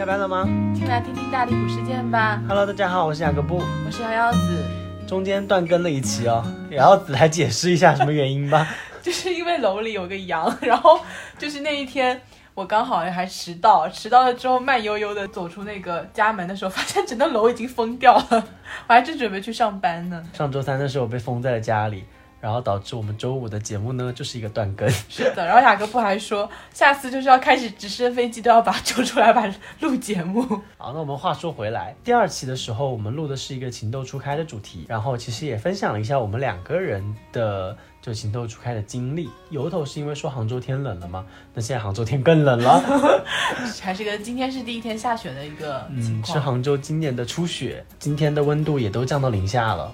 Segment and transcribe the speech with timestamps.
[0.00, 2.42] 下班了吗进来听听大离谱事件吧。
[2.48, 3.60] ？Hello，大家好，我是雅各布。
[3.84, 4.64] 我是瑶瑶子，
[5.06, 8.66] 中间断更了一期哦，然后子来解释一下什么原因吧。
[9.02, 10.98] 就是因为楼里有个羊， 然后
[11.36, 12.18] 就是那一天
[12.54, 18.42] 我刚好还迟到，迟到了之后慢悠悠的走出那个家门的时候，发现整栋楼已经封掉了，
[18.86, 20.24] 我还正准备去上班呢。
[20.32, 22.04] 上周三的时候被封在了家里，
[22.40, 24.88] 然后导致我们周五的节目呢就是一个断更。
[25.08, 29.48] 是的，然后雅各布还说，下次就是要开始直升飞机都要把它揪出来，把
[29.80, 30.42] 录节目。
[30.78, 39.28] 好，那我们话说回来，第二期的时候我们录的是一个情窦初开的主题，然后其实也分享了一下我们两个人的就情窦初开的经历。
[39.50, 42.80] 由头是因为说杭州天冷了嘛，那现在杭州天更冷了。
[43.82, 49.92] 还是个今天是第一天下雪的一个情嗯，是，杭州今年的初雪，今天的温度也都降到零下了。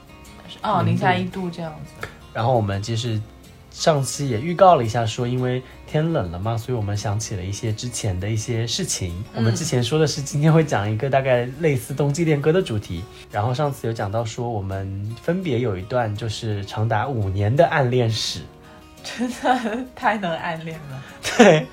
[0.63, 2.07] 哦，零下一度这样子。
[2.37, 3.19] 然后我们其实
[3.71, 9.25] 上期也预告了一下，说因为天冷了嘛，所以我们想起了一些之前的一些事情。
[9.35, 13.03] 我们之前说的是今天会讲一个大概类似冬季恋歌的主题，
[13.33, 18.41] 然后上次有讲到说我们分别有一段就是长达五年的暗恋史，
[19.07, 21.03] 真的太能暗恋了。
[21.39, 21.67] 对，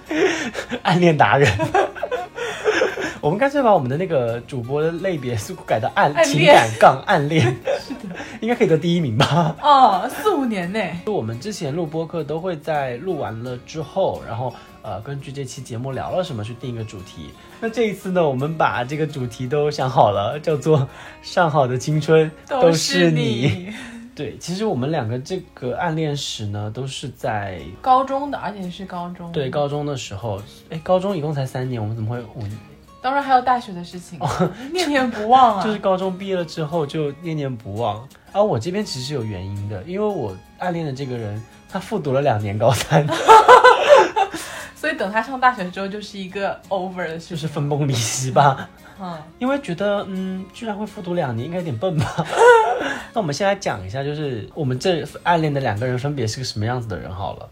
[0.83, 1.51] 暗恋达人。
[3.19, 7.45] 我们干脆把我们的那个主播的类别是改到暗暗情感杠暗恋，
[7.79, 9.55] 是的，应该可以得第一名吧。
[9.61, 10.79] 哦，四五年呢。
[11.05, 17.29] 就我们之前录播客都会在录完了之后，然后呃根据这期节目聊了什么去定一个主题。
[17.61, 20.85] 那这一次呢，我们把这个主题都想好了，叫做
[21.23, 23.73] “上好的青春都是你。
[24.15, 29.31] 对，其实我们两个这个暗恋史呢，都是在高中的，而且是高中。
[29.31, 30.41] 对，高中的时候。
[30.69, 32.57] 哎，高中一共才三年，我们怎么会五年？
[33.01, 34.19] 当然还有大学的事情，
[34.71, 35.63] 念念不忘啊。
[35.63, 38.07] 就是高中毕业了之后就念念不忘。
[38.31, 43.05] 而我这边其实是有原因的，因为我暗恋的这个人，他复读了两年高三。
[44.75, 47.29] 所以等他上大学之后，就是一个 over 的事情。
[47.29, 48.69] 就是分崩离析吧。
[49.05, 52.25] 嗯，因为觉得，嗯，居然会复读两年，应该有点笨吧？
[53.13, 57.49] 那我们先来讲一下，就是我们这暗恋的两个人分别是个什么样子的人好了。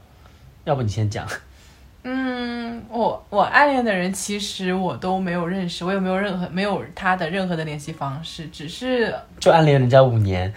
[0.64, 1.28] 要不你先讲？
[2.04, 10.54] 嗯，我我暗恋的人其实我都没有认识，我也没有任何没有他的任何的联系方式，只是就暗恋人家五年，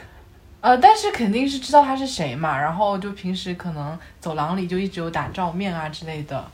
[0.61, 6.45] 呃，但是肯定是知道他是谁嘛，然后就平时可能走廊里就一直有打照面啊之类的。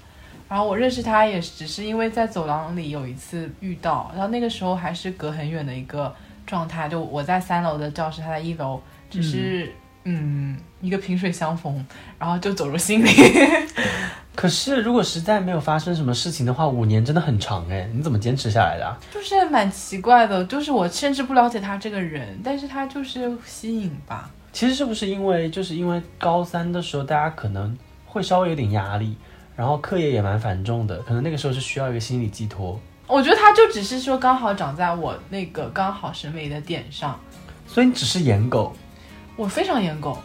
[0.51, 6.13] 然后我认识他也只是因为在走廊里有一次遇到，然后那个时候还是隔很远的一个
[6.45, 9.73] 状态，就我在三楼的教室，他在一楼，只是
[10.03, 11.87] 嗯一个萍水相逢，
[12.19, 13.09] 然后就走入心里。
[14.35, 18.99] 可是如果实在没有发生什么事情的话，五年真的很长哎，你怎么坚持下来的、啊？
[19.15, 24.29] 就是蛮奇怪的，就是我甚至不了解他这个人，但是他就是吸引吧。
[24.53, 29.17] 其实是不是因为就是因为高三的时候，大家可能会稍微有点压力，
[29.61, 37.21] 然后课业也蛮繁重的，可能那个时候是需要一个心理寄托，我觉得他就只是说刚好长在我那个刚好审美的点上，
[37.67, 38.75] 所以你只是颜狗，
[39.37, 40.17] 我非常颜狗，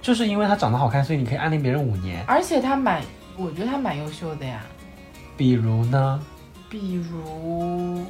[0.00, 2.24] 就是因为他长得好看，所以你可以暗恋别人五年。
[2.28, 3.02] 而且他蛮，
[3.36, 4.64] 我觉得他蛮优秀的呀。
[5.36, 6.22] 比如呢？
[6.70, 8.00] 比如，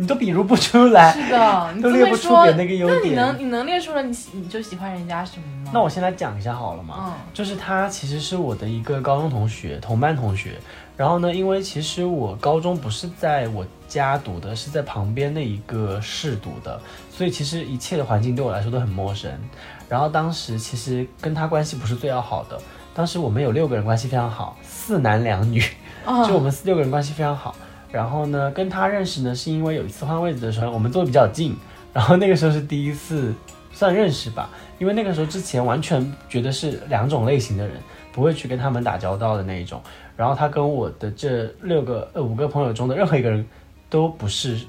[0.00, 5.70] 你都比如不出来，是的， 你都列不出别人那个优那你能你能列出来你喜你就喜欢人家什么吗？
[5.74, 6.94] 那我先来讲一下好了嘛。
[6.98, 10.52] 嗯就是他其实是我的一个高中同学，同班同学。
[10.96, 19.30] 然后呢，因为其实我高中不是在我家读的，是在旁边的一个市读的，所以其实一切的环境对我来说都很陌生。
[19.86, 22.58] 然后当时其实跟他关系不是最要好的，
[22.94, 25.62] 当时我们有六个人关系非常好，四男两女，
[26.06, 27.54] 啊就我们四六个人关系非常好。
[27.92, 31.56] 然后呢，跟他认识呢，是因为有一次换位置的时候，我们坐的比较近，
[31.92, 33.34] 然后那个时候是第一次
[33.72, 37.76] 算认识吧，因为那个时候之前完全觉得是两种类型的人，
[38.12, 39.80] 不会去跟他们打交道的那一种。
[40.16, 43.44] 然后他跟我的这六个呃五个朋友中的任何一个人
[43.88, 44.60] 都不是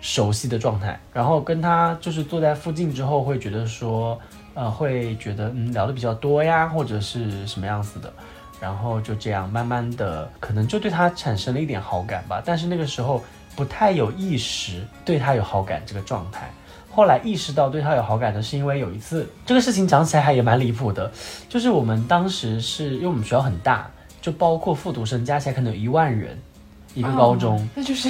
[0.00, 4.18] 熟悉的状态，然后跟他就是坐在附近之后，会觉得说，
[4.54, 8.12] 呃，会觉得嗯聊的比较多呀，或者是什么样子的。
[8.60, 13.22] 然后就这样慢慢的，可能就对他产生了一点好感吧，但是那个时候
[13.56, 16.50] 不太有意识对他有好感这个状态。
[16.92, 21.10] 后来意识到对他有好感的是因为有一次，这个事情讲起来还也蛮离谱的，
[21.48, 23.88] 就是我们当时是因为我们学校很大，
[24.20, 26.36] 就包括复读生加起来可能有一万人，
[26.94, 27.66] 一个高中。
[27.74, 28.08] 那就是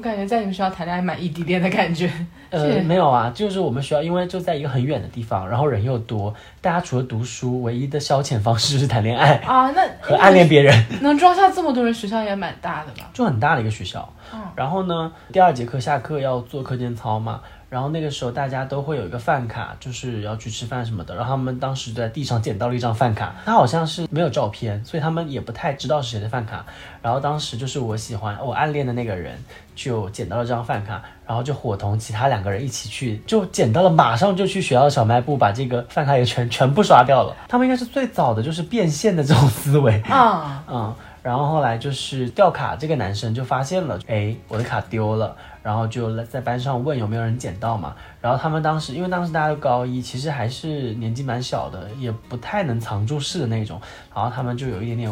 [0.00, 2.10] 我感觉在你们学校谈恋爱蛮异地恋的感觉。
[2.48, 6.32] 呃，没有啊，就是我们学校因为就在一个很远的地方，然后人又多，
[6.62, 10.74] 大家除了读书，唯一的消遣方式就是谈恋爱 啊，那 和暗恋别人。
[11.02, 13.10] 能装下这么多人，学校也蛮大的吧？
[13.12, 14.10] 就很大的一个学校。
[14.32, 21.14] 嗯然后呢，第二节课下课要做课间操嘛，然后那个时候大家都会有一个饭卡，就是要去吃饭什么的。
[21.14, 26.66] 然后他们当时在地上捡到了一张饭卡，他好像是没有照片，所以他们也不太知道是谁的饭卡。
[27.00, 29.38] 然后当时就是我喜欢我暗恋的那个人
[29.76, 37.36] 就捡到了这张饭卡，然后就伙同其他两个人一起去，就捡到了，马上就去学校小卖部把这个饭卡也全全部刷掉了。
[37.46, 40.00] 他们应该是最早的就是变现的这种思维。
[40.08, 47.94] 啊， 嗯，然后后来就是掉卡，这个男生就发现了，哎，我的卡丢了，然后就在班上问有没有人捡到嘛。
[48.22, 53.78] 然后他们当时，因为当时大家都高一，其实还是年纪蛮小的，也不太能藏住事的那种。
[54.14, 55.10] 然后他们就有一点点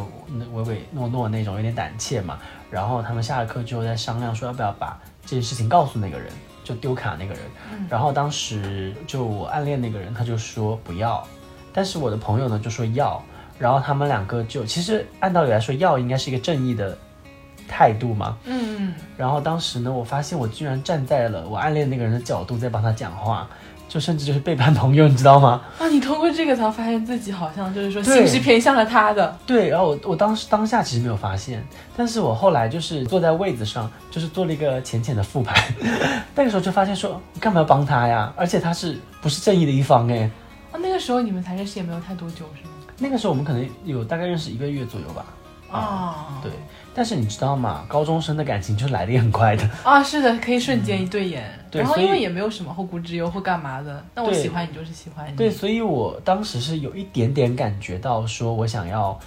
[0.54, 2.38] 唯唯诺诺那种，有点胆怯嘛。
[2.70, 6.32] 然后他们下了课之后在商量说要不要把这件事情告诉那个人，
[6.64, 7.42] 就丢卡那个人。
[7.88, 11.22] 然后当时就我暗恋那个人，他就说不要，
[11.70, 13.22] 但是我的朋友呢就说要。
[13.58, 16.96] 然后他们两个就其实按道理来说要应该是一个正义的
[17.68, 18.36] 态度嘛。
[18.44, 23.48] 嗯，然后当时呢，我发现我居然站在了我暗恋那个人的角度在帮他讲话，
[23.88, 25.62] 就甚至就是背叛朋友，你知道吗？
[25.78, 29.36] 啊，你通过这个才发现自己好像就是说对心是偏向了他的。
[29.46, 31.66] 对，然后我我当时当下其实没有发现，
[31.96, 35.56] 但是我后来就是坐在位子上，就是做了一个浅浅的复盘，
[36.36, 38.32] 那个时候就发现说，你干嘛要帮他呀？
[38.36, 40.30] 而且他是不是正义的一方哎？
[40.70, 42.70] 啊，那个时候你们才认识也没有太多久是吗？
[42.98, 45.24] 那个时候我们可能有大概认识一个月左右吧。
[45.70, 46.50] 啊，对，
[46.94, 47.84] 但是你知道吗？
[47.86, 49.68] 高中生的感情就是来的也很快的。
[49.84, 55.36] 啊，是的，可以瞬间一对眼，然后因为也没有什么后顾之忧或干嘛的，那我喜欢你就是喜欢你。
[55.36, 59.18] 对，所以我当时是有一点点感觉到，说我想要，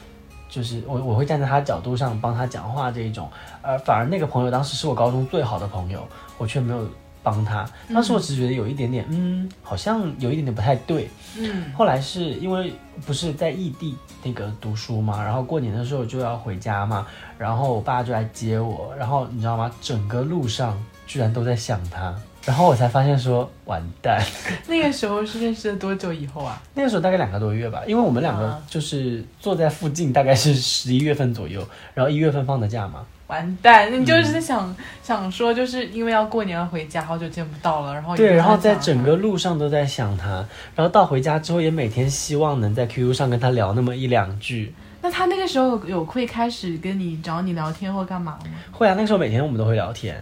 [0.50, 3.30] 就是我我会站在他角度上帮他讲话这一种，
[3.62, 6.04] 而反而那个朋友当时是我高中最好的朋友，
[6.40, 6.90] 我却没有
[7.24, 7.66] 帮他。
[7.94, 11.10] 当时我只是觉得有一点点，嗯，好像有一点点不太对。
[11.38, 12.74] 嗯，后来是因为
[13.06, 17.08] 不是在异地那个读书嘛，然后过年的时候就要回家嘛，
[17.38, 19.72] 然后我爸就来接我，然后你知道吗？
[19.82, 20.78] 整个路上
[21.08, 22.14] 居然都在想他，
[22.46, 24.22] 然后我才发现说完蛋。
[24.68, 26.62] 那个时候是认识了多久以后啊？
[26.76, 33.06] 那个时候大概两个多月吧，因为我们两个啊就是坐在附近，大概是十一月份左右，然后一月份放的假嘛。
[33.32, 40.46] 完蛋，你就是在想、想说，就是因为要过年要回家，好久见不到了，然后对，也然后在整个路上都在想他，
[40.76, 44.76] 然后到回家之后也每天希望能在 QQ 上跟他聊那么一两句。
[45.02, 48.50] 那他那个时候有有会开始跟你找你聊天或干嘛吗？
[48.72, 50.22] 会啊，那个时候每天我们都会聊天。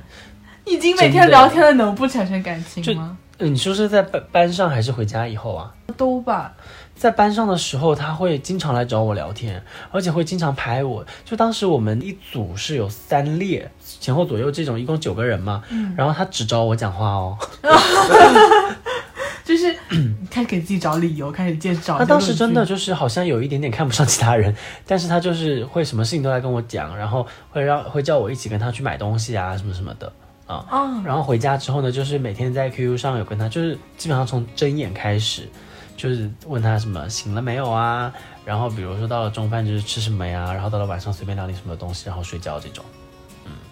[0.65, 3.17] 已经每天聊天了，能不产生感情吗？
[3.39, 5.73] 嗯，你说是在班班上还是回家以后啊？
[5.97, 6.53] 都吧。
[6.95, 11.05] 在班上的时候，他会经常来找我聊天，而且会经常拍我。
[11.23, 15.63] 就当时我们一组是有三列，前后左右这种，一共九个人嘛。
[15.69, 17.37] 嗯然后他只找我讲话哦。
[19.45, 19.73] 就是
[20.29, 21.97] 开始给自己找理由，开始介绍。
[21.97, 24.53] 他当时真的就是好像有一点点看不上其他人，
[24.85, 30.11] 但是他就是会什么事情都来跟我讲，然后会让会叫我一起跟他去买东西啊什么什么的
[30.49, 30.65] 啊。
[30.69, 35.47] 啊，然后回家之后呢，就是每天在 QQ 上有跟他，就是基本上从睁眼开始，
[35.95, 38.11] 就是问他什么醒了没有啊，
[38.43, 42.83] 然后比如说到了中饭就是吃什么呀，然后到了晚上随便聊点什么东西，然后睡觉这种。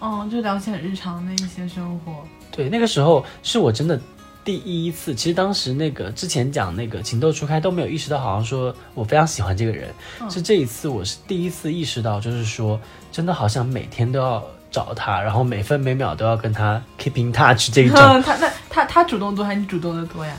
[0.00, 2.24] 嗯，就聊起很日常的一些生活。
[2.52, 4.00] 对，那个时候是我真的
[4.44, 5.14] 第一次。
[5.14, 9.92] 其实当时那个之前讲那个情窦初开都没有意识到，好像说我非常喜欢这个人。
[10.20, 17.96] 嗯是这一次我是第一次意识到，就是说真的好像每天都要找他，然后每分每秒都要跟他 keep in touch 这一种。
[18.22, 20.32] 他那他他主动多还是你主动的多呀？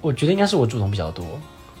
[0.00, 1.24] 我觉得应该是我主动比较多。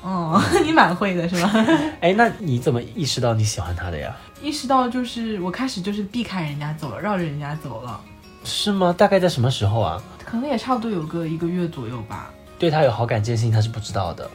[0.02, 1.50] 哦， 你蛮会的是吧？
[2.00, 4.14] 哎，那你怎么意识到你喜欢他的呀？
[4.42, 7.98] 意识到就是我开始就是避开人家走了，绕着人家走了，
[8.44, 8.94] 是吗？
[8.96, 10.02] 大概在什么时候啊？
[10.24, 12.30] 可能也差不多有个一个月左右吧。
[12.58, 14.30] 对他有好感这件事情他是不知道的，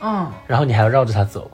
[0.00, 1.50] 嗯，然后你还要绕着他走，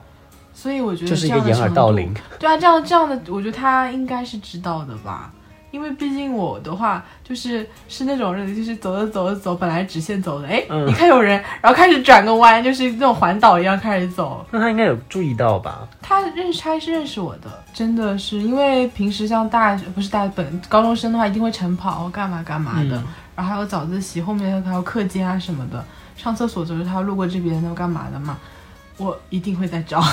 [0.53, 2.13] 所以我觉得就是一个掩耳盗铃。
[2.39, 5.31] 对啊，这样这样的，我觉得他应该是知道的吧。
[5.71, 14.45] 因为毕竟我的话，就是是那种人，就是走着走着走，本来直线走的，哎，嗯一看有人，然后开始转个弯，就是那种环岛一样开始走。
[14.51, 15.87] 那他应该有注意到吧？
[16.01, 23.03] 他认识他是认识我的，真的是因为平时像大不是大本高中生的话，一定会晨跑干嘛干嘛的，嗯
[23.35, 25.83] 然后还有早自习，后面还有课间啊什么的。
[26.17, 28.37] 上厕所的时候他路过这边，那干嘛的嘛？
[28.97, 30.03] 我一定会在找。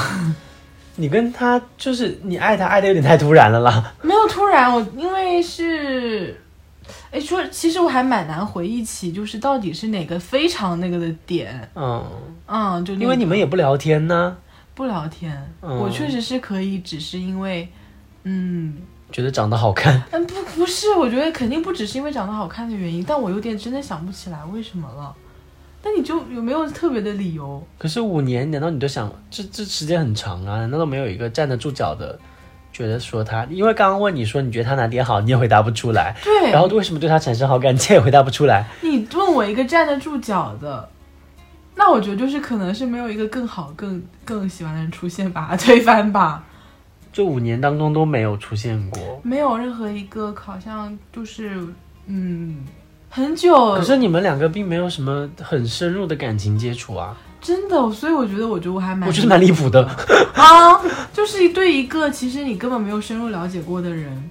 [0.96, 3.94] 你跟他就是你爱他爱的有点太突然了啦。
[4.02, 6.40] 没有突然，我因为是，
[7.10, 12.04] 哎，说其实我还蛮难回忆起，就是到底是哪个非常那个的点，嗯，
[12.46, 14.36] 嗯，就、那个、因为你们也不聊天呢，
[14.74, 17.68] 不聊天，嗯我确实是可以，只是因为，
[18.24, 18.74] 嗯。
[19.12, 20.02] 觉得长得好看。
[20.10, 25.14] 嗯，不不是，我觉得肯定不只是因为长得好看的原因，但我有点真的想不起来为什么了。
[25.88, 27.64] 那你就有没有特别的理由？
[27.78, 30.58] 可是五年，难道你都想这这时间很长啊？
[30.58, 32.18] 难道都没有一个站得住脚的
[32.72, 33.44] 觉得说他？
[33.44, 36.16] 因为刚刚问你说你觉得他哪点好，你也回答不出来。
[36.24, 38.66] 对，然后为什么对他产生好感，你也回答不出来。
[38.82, 40.88] 你问我一个站得住脚的，
[41.76, 46.42] 那我觉得就是可能是没有一个更好、更更喜欢的人出现，把 他推翻吧。
[47.12, 51.64] 这五年当中都没有出现过，没有任何一个好像就是
[52.06, 52.64] 嗯
[53.08, 57.16] 很久，可是你们两个并没有什么很深入的感情接触啊。
[57.40, 59.86] 真的，所以我觉得，我觉得我还蛮，我觉得蛮离谱的。
[60.34, 60.80] 啊，
[61.12, 64.30] 就是对一个其实你根本没有深入了解过的人，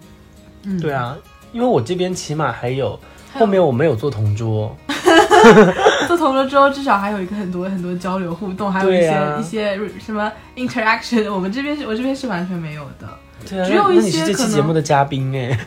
[0.63, 1.15] 嗯，对啊，
[1.53, 2.99] 因为我这边起码还有
[3.33, 4.75] 后面我没有做同桌，
[6.07, 13.07] 做同桌之后至少还有一个很多很多交流互动，还有一些一些什么 interaction，我们这边是我这边是完全没有的。
[13.49, 15.57] 对啊，只有一些这期节目的嘉宾哎，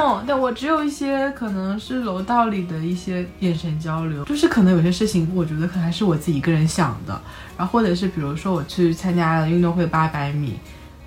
[0.00, 7.20] 哦，但我只有一些可能是楼道里的一些眼神交流，就是可能有些事情，我觉得可能还是我自己一个人想的，
[7.56, 10.58] 然后或者是比如说我去参加了运动会八百米，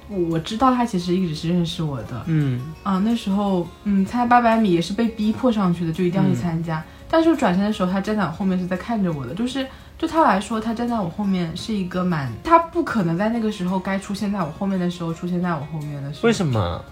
[0.07, 2.61] 我知道他其实一直是认识我的，嗯。
[2.83, 9.65] 啊，那时候嗯参加八百米也是被逼迫上去的，就一定要去参加，但是转身的时候他站在我后面是在看着我的，就是。
[10.01, 12.27] 对他来说，他站在我后面是一个蛮……
[12.43, 16.27] 他不可能在那个时候该出现在我后面的时候出现在我后面的时候。
[16.27, 16.83] 为什么？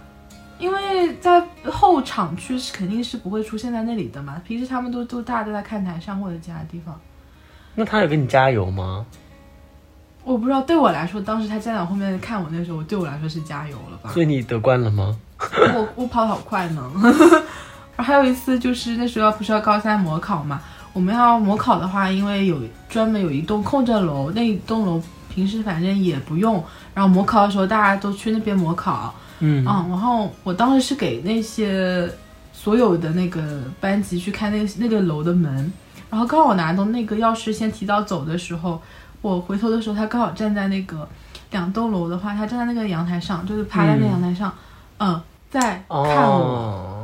[0.60, 4.40] 因为在后场区是肯定是不会出现在那里的嘛。
[4.46, 6.96] 平时他们都都大家都在看台上或者其他地方。
[7.74, 9.04] 那他有给你加油吗？
[10.24, 14.12] 我不知道，对我来说，当时他站在我后面看我那时候，对我来说是加油了吧？
[14.12, 15.18] 所以你得冠了吗？
[15.74, 16.92] 我我跑好快呢。
[17.98, 20.62] 还有一次就是那时候不是要高三模考嘛。
[21.00, 25.02] 我们要模考的话，因为有专门有一栋空着楼，那一栋楼
[25.34, 26.62] 平时反正也不用。
[26.94, 29.16] 然后模考的时候，大家都去那边模考。
[29.40, 32.06] 嗯然后我当时是给那些
[32.52, 35.72] 所有的那个班级去开那个那个楼的门。
[36.10, 38.82] 然后刚好我拿到那个钥匙，先提早走的时候，
[39.22, 41.08] 我回头的时候，他刚好站在那个
[41.52, 44.54] 两栋楼的话，他站在那个阳台上，就是趴在那阳台上，
[44.98, 46.99] 嗯，在看我。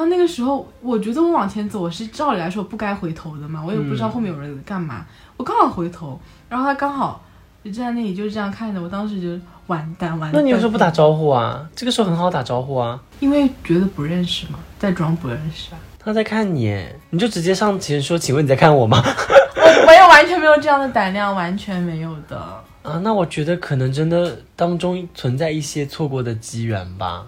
[0.00, 5.04] 然后那个时候，我觉得我往前走，我是照理来说不该回头的嘛，我也不知道后面有人干嘛。
[5.36, 7.22] 我刚好回头，然后他刚好
[7.62, 8.88] 就站在那里，就是这样看着我。
[8.88, 10.40] 当时就完蛋完蛋。
[10.40, 11.68] 那你为什么不打招呼啊？
[11.76, 12.98] 这个时候很好打招呼啊。
[13.18, 15.78] 因为觉得不认识嘛，在装不认识啊。
[15.98, 22.38] 他在看你，你就直接上前说：“请问你在看我吗？” 我没有，完全没有这样的胆量，完全没有的。
[22.82, 27.26] 啊，那我觉得可能真的当中存在一些错过的机缘吧。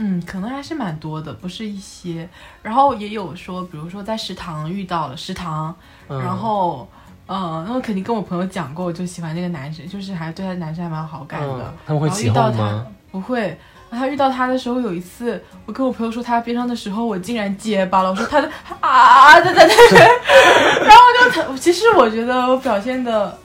[0.00, 2.28] 嗯，可能还是蛮多的，不是一些。
[2.62, 5.74] 然后也有说，比如说在食堂遇到了食堂，
[6.06, 6.88] 然后，
[7.26, 11.74] 嗯，那我肯定跟我朋友讲过，我就喜欢那个男生，就是还对他男生还蛮好感的。
[11.84, 12.86] 他们会起哄吗？
[13.10, 13.58] 不会。
[13.90, 18.48] 他遇到他的时候，有一次我跟我朋友说他边上的时候，我竟然结巴了，我说他的
[18.80, 19.98] 啊，对对对。
[20.86, 21.02] 然后
[21.34, 23.36] 就其实我觉得我表现的，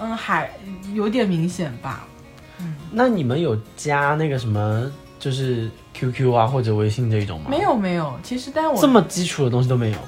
[0.00, 0.50] 嗯，还
[0.92, 2.04] 有点明显吧。
[2.60, 4.90] 嗯，那你们有加那个什么，
[5.22, 7.46] 就是？Q Q 啊，或者微信这一种吗？
[7.48, 9.98] 没有没有，其实但我这么基础的东西都没有。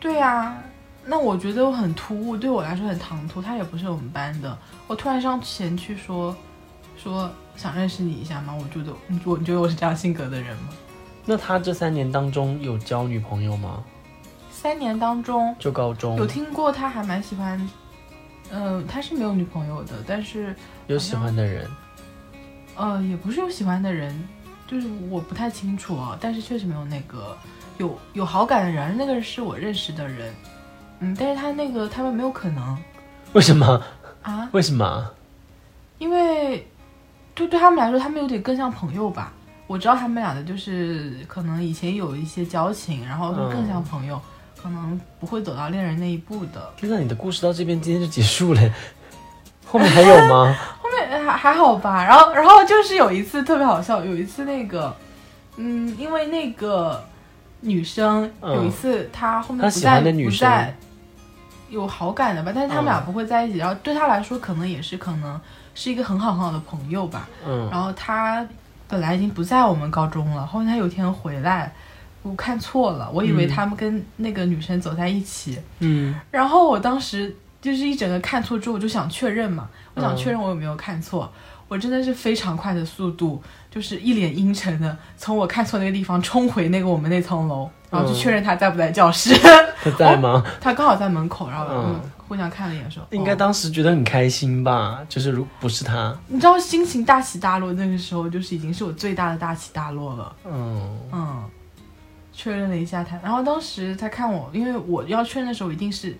[0.00, 0.58] 对啊，
[1.04, 3.40] 那我觉得我很突兀，对我来说很唐突。
[3.40, 6.34] 他也不是我们班的，我突然上前去说
[6.96, 8.52] 说想认识你一下吗？
[8.52, 8.92] 我觉得
[9.24, 10.70] 我你觉得我是这样性格的人吗？
[11.24, 13.84] 那他这三年当中有交女朋友吗？
[14.50, 17.70] 三年当中就高中有听过，他还蛮喜欢，
[18.50, 20.52] 嗯，他是没有女朋友的，但是
[20.88, 21.70] 有喜欢的人，
[22.76, 24.16] 呃，也不是有喜欢的人。
[24.68, 27.38] 就是我不太清楚啊，但是确实没有那个
[27.78, 30.34] 有有好感的人，那个是我认识的人，
[30.98, 32.76] 嗯，但是他那个他们没有可能，
[33.32, 33.80] 为什么
[34.22, 34.48] 啊？
[34.50, 35.08] 为什么？
[35.98, 36.66] 因为
[37.36, 39.32] 就对他们来说，他们有点更像朋友吧。
[39.68, 44.20] 我知道他们俩的就是可能以前有一些交情，然后就更像朋友，
[44.60, 46.72] 可能不会走到恋人那一步的。
[46.76, 48.60] 天呐，你的故事到这边今天就结束了，
[49.64, 50.56] 后面还有吗？
[51.06, 54.94] 还还好吧，然后然后就是有一次特别好笑，有一次那个，
[55.56, 57.02] 嗯，因为那个
[57.60, 60.76] 女生有一次她后面不在不在
[61.68, 65.40] 有好感的吧，但是他们俩不会在一起，然后对她来说可能也是可能
[65.74, 68.46] 是一个很好很好的朋友吧，嗯，然后他
[68.88, 71.72] 本来已经不在我们高中了，后面他有一天回来，
[72.22, 79.68] 我看错了，我以为他们跟那个女生走在一起，嗯，然后我当时就是一整个看错之后，我就想确认嘛。
[79.96, 81.32] 我想确认我有没有看错，
[81.68, 89.34] 我真的是非常快的速度，就是一脸阴沉的从我看错那个地方冲回那个我们那层楼，然后去确认他在不在教室。
[89.82, 90.44] 他在吗？
[90.60, 100.36] 他刚好在门口，然后嗯，互相看了一眼，说应该当时觉得很开心吧，就是如不是他，你知道心情大起大落，那个时候就是已经是我最大的大起大落了。
[100.44, 101.44] 嗯嗯，
[102.34, 106.14] 确认了一下他，然后当时他看我，因为我要确认的时候一定是。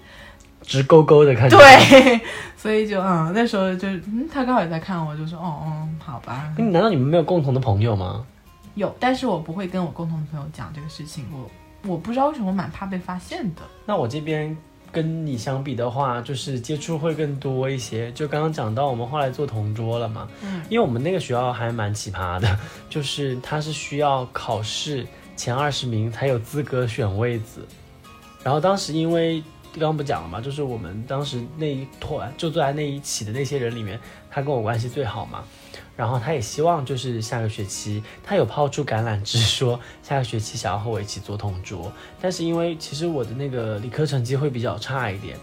[0.66, 2.20] 直勾勾的看着。，对，
[2.56, 8.26] 所以就嗯，那时候就嗯，他刚好也在看我，就说哦嗯，好吧，难道你们没有共同的朋友吗？
[8.74, 13.62] 有，但是我不会跟我共同的朋友讲这个事情，我我不知道为什么我蛮怕被发现的。
[13.86, 14.54] 那我这边
[14.92, 18.12] 跟你相比的话，就是接触会更多一些。
[18.12, 22.58] 就刚刚讲到，我们后来做同桌了嘛，嗯，因为我们那个学校还蛮奇葩的，
[22.90, 25.06] 就是它是需要考试
[25.36, 27.66] 前二十名才有资格选位子。
[28.42, 29.42] 然后当时因为
[29.80, 33.98] 刚刚不讲了嘛，就是我们当时那一团就坐在那一起的那些人里面，
[34.30, 35.44] 他跟我关系最好嘛。
[35.96, 41.90] 然后他也希望就是下个学期，他有抛出橄榄枝说下个学期想要和我一起做同桌，
[42.20, 45.38] 但是因为其实我的那个理科成绩会比较差一点，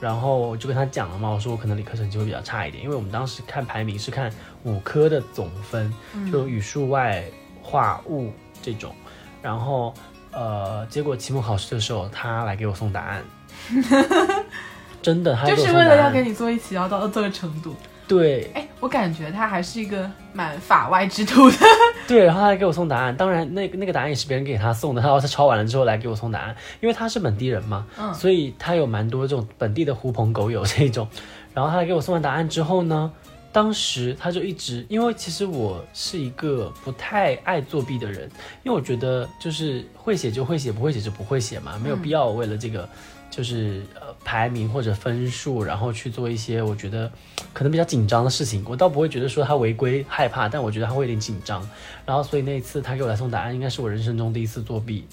[0.00, 4.32] 然后我就跟他讲了嘛，我说我可能理科成绩会比较差一点，因为我们当时看排名是看
[4.64, 5.92] 五科的总分，
[6.32, 7.22] 就语数外、
[7.62, 8.32] 化物
[8.62, 8.94] 这种，
[9.42, 9.92] 然后
[10.32, 13.22] 呃，结果期末考试的时候他来给我送答案，
[15.02, 17.74] 真的，他就是为了要跟你坐一起，要到这个程度。
[18.06, 21.56] 对哎，我感觉他还是一个蛮法外之徒的。
[22.08, 31.06] 对，然后他还给我送答案，当然那个那个答案也是别人给他送的，然后他抄完了之后来给我送答案，因为他是本地人嘛，嗯所以他有蛮多这种本地的狐朋狗友这种。
[31.54, 33.12] 然后他来给我送完答案之后呢，
[33.52, 38.28] 当时他就一直，因为其实我是一个不太爱作弊的人，
[38.64, 42.88] 因为我觉得就是会写就会写，不会写就不会写嘛，没有必要为了这个
[43.30, 47.10] 就是呃排名或者分数，然后去做一些我觉得
[47.52, 48.64] 可能比较紧张的事情。
[48.68, 51.66] 我倒不会觉得说他违规害怕，但我觉得他会有点紧张。
[52.04, 55.06] 然后所以那一次他给我来送答案，应该是我人生中第一次作弊。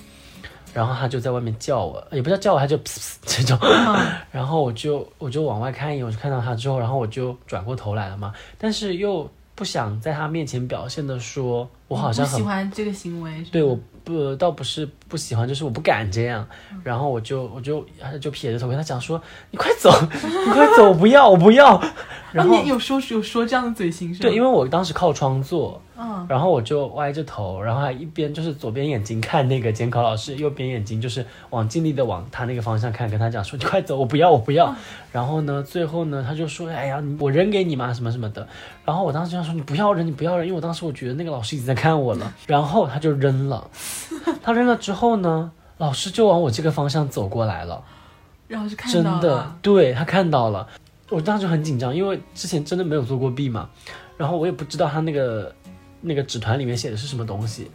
[0.73, 3.57] 然后他就在外面叫我，也不叫叫我，他就噗噗 这种。
[4.31, 13.43] 然后我就我就往外看一眼，我就看到他之后，然后我就转过头来了嘛，但是又不想在他面前表现的说我好像很喜欢这个行为。
[13.51, 16.47] 对，我不倒不是不喜欢，就是我不敢这样。
[16.71, 19.21] 嗯然后我就我就他就撇着头跟他讲说
[19.51, 21.81] ：“你快走，你快走，我不要，我不要。”
[22.31, 24.21] 然后、有说有说这样的嘴型是吗？
[24.21, 34.75] 对，因为我当时靠窗坐，嗯，然后我就歪着头，然后还一边就是左边眼睛看那个监考老师，右边眼睛就是往尽力的往他那个方向看，跟他讲说：“你快走，我不要，我不要。
[35.11, 38.47] 然后呢，最后呢，他就说：“哎呀，你我扔给你嘛，什么什么的。”
[38.85, 42.31] 然后我当时就想说：“你不要扔，你不要扔，因为我当时我觉得那个老师已经在看我了。
[42.45, 43.67] ”然后他就扔了，
[44.43, 47.83] 他扔了之后呢，老师就往我这个方向走过来了。
[48.47, 50.65] 然后就看到真的对他看到了，
[51.09, 53.69] 我当时就很紧张，因为之前真的没有做过弊嘛，
[54.15, 55.53] 然后我也不知道他那个
[56.01, 57.69] 那个纸团里面写的是什么东西。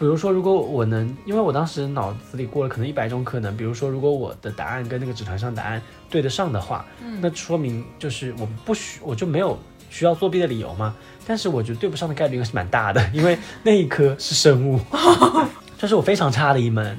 [0.00, 9.56] 比如说，如果我能，因为我当时脑子里过了可能一百种可能，比如说，如果我的答案跟那个纸团上答案对得上的话，嗯那说明就是我不需我就没有
[9.88, 10.94] 需要作弊的理由嘛。
[11.24, 14.80] 但是我觉得对不上的概率应该是蛮大的，因为那一科是生物，
[15.78, 16.98] 这是我非常差的一门。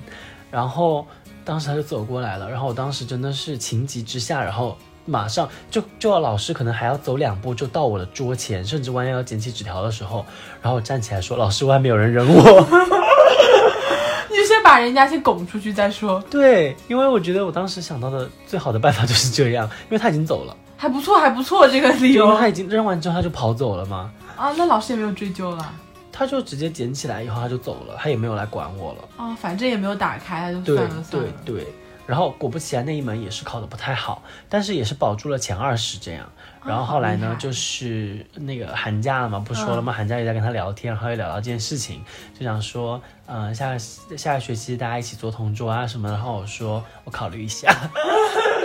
[0.50, 1.06] 然后
[1.44, 10.24] 当时他就走过来了，然后我当时真的是情急之下，然后马上就就要老师可能还要走两步就到我的桌前，甚至弯腰要捡起纸条的时候，
[10.62, 12.42] 然后我站起来说：“老师，外面有人扔我。
[14.30, 25.74] 你就先把人家先拱出去再说，” 对，因为我觉得我当时想到的最好的办法就是这样，因为他已经走了，还不错，还不错，这个理由因为他已经扔完之后他就跑走了嘛，啊，那老师也没有追究了
[26.12, 29.00] 他就直接捡起来以后他就走了，他也没有来管我了。
[29.18, 31.34] 啊，反正也没有打开，就对算了算对了。
[31.46, 31.74] 对，
[32.08, 36.28] 然后果不其然那一门也是考的不太好，但是也是保住了前二十这样。
[36.66, 39.94] 然后后来呢，就是那个寒假了嘛，不说了嘛？
[39.94, 42.04] 寒假也在跟他聊天，然后也聊到这件事情，
[42.38, 46.16] 就想说，嗯、下下个学期大家一起做同桌啊什么的。
[46.16, 47.74] 然后我说我考虑一下，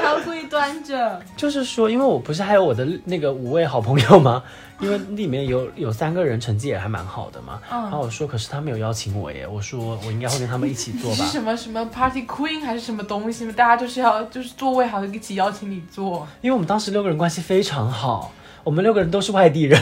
[0.00, 4.42] 他要故意端着， 就是说，因为我不是还有我的那个五位好朋友吗？
[4.82, 7.60] 因为里面有有三个人成绩也还蛮好的嘛。
[7.70, 11.28] 然后嗯，我说，可是他没有邀请我耶，我说我应该会跟他们一起做吧 是吧。
[11.28, 13.54] 什么什么 party queen 还是什么东西吗？
[13.56, 18.32] 大家就是要就是座位还要一起邀请你坐，因为我们当时六个人关系非常好，
[18.64, 19.80] 我们六个人都是外地人，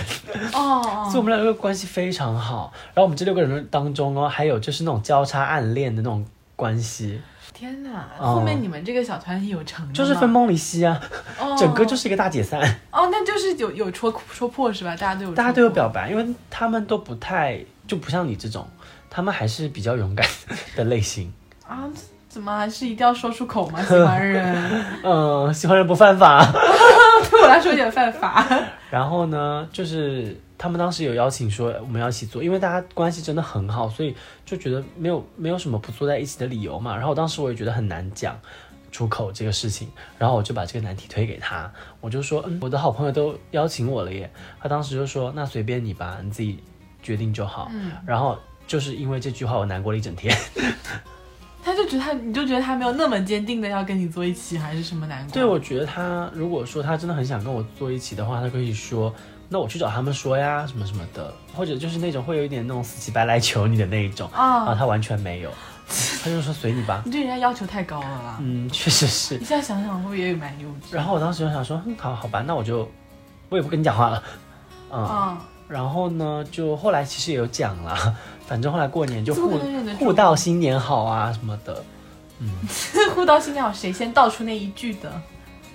[0.53, 2.73] 哦 所以我们两个关系非常好。
[2.95, 6.25] 然后我们这六个人当中哦，还有就是那种交叉暗恋的那种
[6.61, 7.21] 关系，
[7.55, 8.07] 天哪！
[8.19, 11.01] 哦后面你们这个小团体有成就是分崩离析啊，
[11.41, 12.61] 哦 整个就是一个大解散，
[12.93, 14.91] 哦，那就是有有戳戳破是吧？
[14.97, 18.69] 大家都有大家都有表白，因为他们都不太就不像你这种，
[19.09, 20.27] 他们还是比较勇敢
[20.77, 21.33] 的类型。
[21.67, 21.89] 啊？
[22.29, 23.83] 怎么还是一定要说出口吗？
[23.83, 24.71] 喜欢人
[25.03, 26.47] 嗯，喜欢人不犯法。
[27.31, 28.47] 对我来说有点犯法。
[28.91, 36.97] 然后呢，就是他们当时有邀请说我们要一起做，因为大家关系真的很好，所以就觉得没有没有什么不坐在一起的理由嘛。
[36.97, 38.37] 然后当时我也觉得很难讲
[38.91, 44.29] 出口这个事情，然后我就把这个难题推给他，我就说，嗯，我的好朋友都邀请我了耶。
[44.61, 46.59] 他当时就说，那随便你吧，你自己
[47.01, 47.69] 决定就好。
[47.73, 50.37] 嗯，然后就是因为这句话，我难过了一整天。
[51.63, 55.33] 他就觉得他，你就觉得他没有那么坚定的要跟你坐一起，还是什么难过？
[55.33, 59.13] 对，我觉得他如果说他真的很想跟我坐一起的话，他可以说，
[59.49, 65.51] 那我去找他们说呀，什么什么的，或者就是那种会有一点那种死乞白赖求你的那一种啊，啊，他完全没有，
[66.23, 67.03] 他就说随你吧。
[67.05, 68.39] 你对人家要求太高了啦。
[68.41, 69.45] 嗯，确实是你。
[69.45, 70.95] 现在想想，会不会也蛮幼稚？
[70.95, 72.91] 然后我当时就想说，嗯，好好吧，那我就
[73.49, 74.23] 我也不跟你讲话了，
[74.91, 75.05] 嗯。
[75.05, 78.15] 啊，然后呢，就后来其实也有讲啦，
[78.51, 79.61] 反正后来过年就互
[79.97, 81.85] 互道新年好啊什么的，
[82.41, 82.51] 嗯。
[83.15, 85.09] 互道新年好，谁先道出那一句的？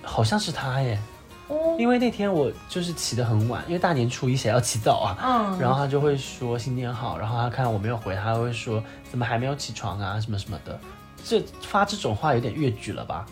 [0.03, 0.99] 好像是他耶，
[1.47, 5.17] 哦，因为那天我就是起得很晚，因为大年初一谁要起早啊？
[5.23, 10.19] 嗯，然后他就会说新年好，然后他看我没有回，他会说怎么还没有起床啊？
[10.19, 10.77] 什么什么的，
[11.23, 13.25] 这发这种话有点越矩了吧？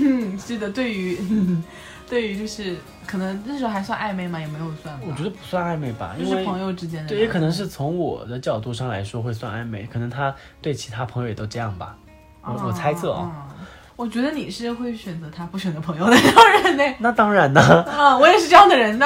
[0.00, 1.18] 嗯， 是的，对于
[2.08, 4.40] 对于就是可能那时候还算暧昧吗？
[4.40, 11.96] 也没有算吧，我觉得不算暧昧吧，因为就是朋友之间的，对，也可能是从我的角度上来说会算暧昧，可能他对其他朋友也都这样吧，
[12.42, 13.30] 我我猜测哦。
[13.50, 13.66] 嗯
[13.98, 16.84] 我觉得你是会选择他不选择朋友的那种人呢。
[17.02, 17.60] 那当然呢。
[17.82, 19.04] 啊，我也是这样的人呢。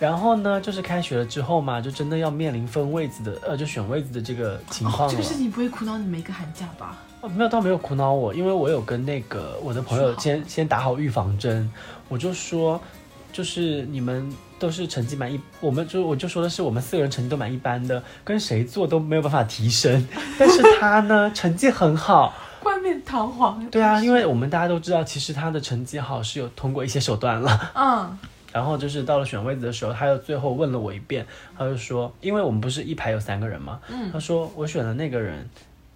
[0.00, 5.12] 然后呢，就是开学了之后嘛，就真的要面临分位子的，呃，就选位子的这个情况了。
[5.14, 6.98] 这个事情不会苦恼你们一个寒假吧？
[7.20, 11.70] 哦没有，倒没有苦恼我，因为我有跟那个我的朋友先先打好预防针，
[12.08, 12.80] 我就说，
[13.32, 20.06] 就是你们都是成绩蛮一，我们就我就说的是我们四个人成绩都蛮一般的，跟谁做都没有办法提升，
[20.38, 23.68] 但是他呢成绩很好，冠冕堂皇。
[23.70, 27.72] 对啊，因为我们大家都知道，其实他的成绩好是有通过一些手段了。
[27.74, 28.18] 嗯。
[28.50, 31.24] 然后就是到了选位子的时候，他又最后问了我一遍，
[31.56, 34.10] 他就说，因为我们不是一排有三个人嘛，嗯。
[34.10, 35.48] 他说我选的那个人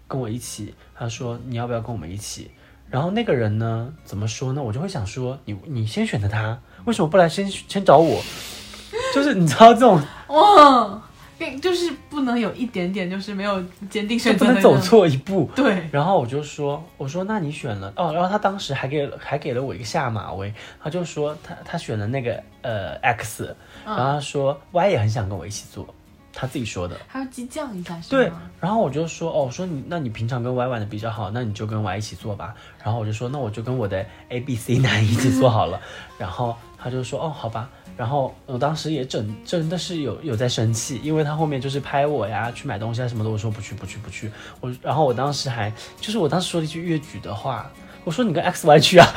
[0.06, 2.48] 跟我一起，他说你要不要跟我们一起？
[2.88, 4.62] 然后那个人呢，怎么说呢？
[4.62, 8.22] 我就会想说，你你先选的他，为什么不来先先找我？
[9.12, 11.02] 就是你知道这种哇，
[11.38, 13.60] 跟就是不能有一点点就是没有
[13.90, 14.78] 坚定就选择不能走。
[14.78, 15.50] 错一步。
[15.56, 25.94] 对，然后我就说，我说那你选了哦，然后他当时还给了还给了我一个下马威，他就说他他选了那个呃 X，然后他说 Y 也很想跟我一起做，
[26.32, 26.98] 他自己说的。
[27.06, 32.54] 还要激将一下是对？，然后我就说，哦，我说你，那你平常跟 Y 玩的比较好，那你就跟 Y 一起做吧。
[32.82, 35.80] 然后我就说，那我就跟我的 A、B、C 男一起做好了。
[36.18, 37.68] 然后他就说，哦，好吧。
[37.94, 44.32] 然后我当时也真真的是有有在生气，因为他后面就是拍我呀，去买东西啊什么的，我说不去不去不去。
[44.60, 47.70] 我然后我当时还就是我当时说了一句越矩的话，
[48.04, 49.06] 我说你跟 X、Y 去啊。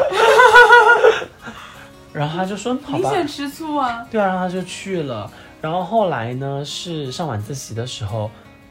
[2.11, 4.05] 然后他就说好吧，明显吃醋啊！
[4.09, 5.29] 对啊，然后他就去了。
[5.65, 8.29] 然后后来呢，是上晚自习的时候，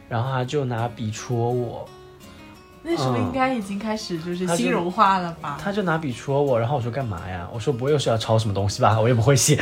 [0.09, 1.85] 然后他就拿笔戳我，
[2.85, 5.59] 那时候嗯应该已经开始就是心融化了吧？
[5.61, 7.49] 他就拿笔戳我，然后我说干嘛呀？
[7.53, 9.01] 我说不会又是要抄什么东西吧？
[9.01, 9.61] 我也不会写。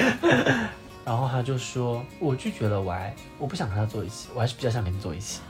[1.06, 5.40] 然后他就说，我拒绝了 Y，我不想和他坐一起，我还是比较想跟你坐一起。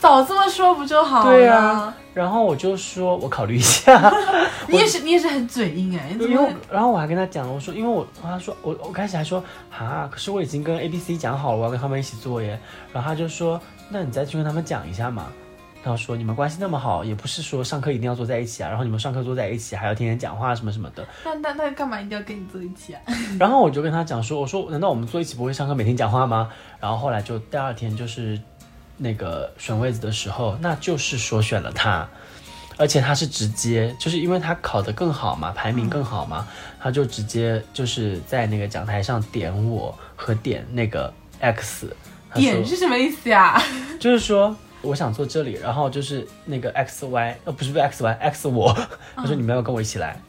[0.00, 1.30] 早这么说不就好了？
[1.30, 4.10] 对啊，然后我就说，我考虑一下。
[4.66, 6.52] 你也是你也是很嘴硬哎，因为？
[6.70, 12.58] 然后我还跟他讲，我说，因为我他说我我开始还说哈，可是我已经跟 A、B、C 讲好了，我要跟他们一起做耶。
[12.92, 13.60] 然后他就说，
[13.90, 15.26] 那你再去跟他们讲一下嘛。
[15.82, 21.02] 他说你们关系那么好，也不是说上课一定要坐在一起啊，然后你们上课坐在一起，还要天天讲话什么什么的。
[21.24, 23.00] 那那那干嘛一定要跟你坐一起啊？
[23.40, 26.50] 然后我就跟他讲说，我说难道我们坐一起不会上课每天讲话吗？
[26.78, 28.38] 然后后来就第二天就是
[29.02, 32.06] 那个选位子的时候，那就是说选了他，
[32.76, 36.46] 而且他是直接就是因为他考得更好嘛，排名更好嘛，
[36.78, 41.10] 他就直接就是在那个讲台上点我和点那个
[41.40, 41.96] X，
[42.34, 43.60] 点是什么意思呀？
[43.98, 48.76] 就是说我想坐这里，然后就是那个 X Y 呃不是不是 X Y X 我，
[49.16, 50.20] 他说你们要跟我一起来。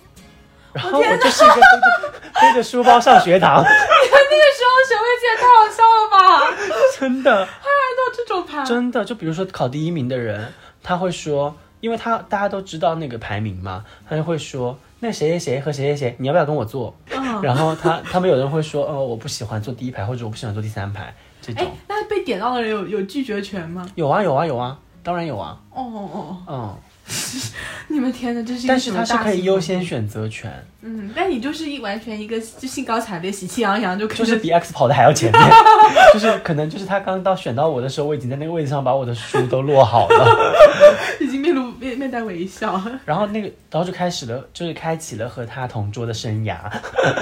[0.74, 6.56] 然后我就是一个背着 背着书包上学堂， 你那个时候学会记也太好笑了吧？
[7.00, 7.46] 真的。
[7.46, 7.68] 还
[8.08, 16.96] 有这种牌，真的，就比如说考第一名的人，他会说，因为他大家都知道那个排名嘛，他就会说，那谁谁谁和谁谁谁，你要不要跟我坐？
[17.12, 23.86] 嗯，然后他他们有人会说，哦，我不喜欢坐第一排，或者我不喜欢坐第三排，这哎种。，那被点到的人有有拒绝权吗？
[23.96, 26.78] 有啊有啊有啊，当然有啊，哦哦哦，嗯，
[27.88, 35.42] 你们天哪，这是一个但是他是可以优先选择权，嗯，但你就是一完全一个就兴高采烈、喜气洋洋就可以就是比 X 跑的还要前面，
[36.14, 40.54] 就是可能就是他刚到选到我的时候，我已经在那个位置上把我的书都落好了。
[41.20, 46.56] 已经面露面面带微笑然后那个，然后就开始了，就是开启了和他同桌的生涯。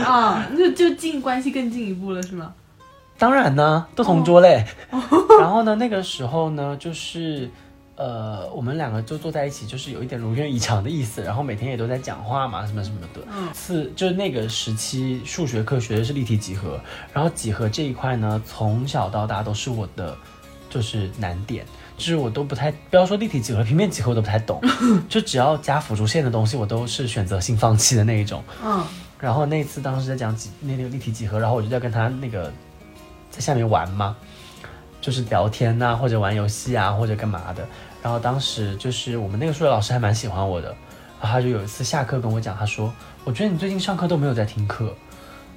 [0.04, 2.54] 啊，那就进关系更进一步了是吗？
[3.18, 4.64] 当然呢，都同桌嘞。
[5.40, 7.50] 然后呢，那个时候呢，就是
[8.00, 11.22] 呃，我们两个就坐在一起，就是有一点如愿以偿的意思。
[11.22, 13.22] 然后每天也都在讲话嘛，什么什么的。
[13.30, 16.80] 嗯是就是那个时期数学课学的是立体几何，
[17.12, 20.18] 然后几何这一块呢，从小到大都是我的
[20.70, 21.66] 就是难点。
[21.98, 24.62] 就是我都不太，不要说立体几何，平面几何我都不太懂，
[25.10, 28.42] 就只要加辅助线的东西，我都是选择性放弃的那一种。
[28.64, 28.82] 嗯，
[29.20, 32.50] 然后那次当时在讲几那个立体几何，然后我就在跟他那个
[33.30, 34.16] 在下面玩嘛，
[35.02, 37.68] 就是聊天呐、或者玩游戏啊，或者干嘛的。
[38.02, 40.70] 然后当时就是我们那个数学老师还蛮喜欢我的，
[41.22, 42.94] 然后他就有一次下课跟我讲，他说
[43.26, 44.96] ：“我觉得你最近上课都没有在听课。”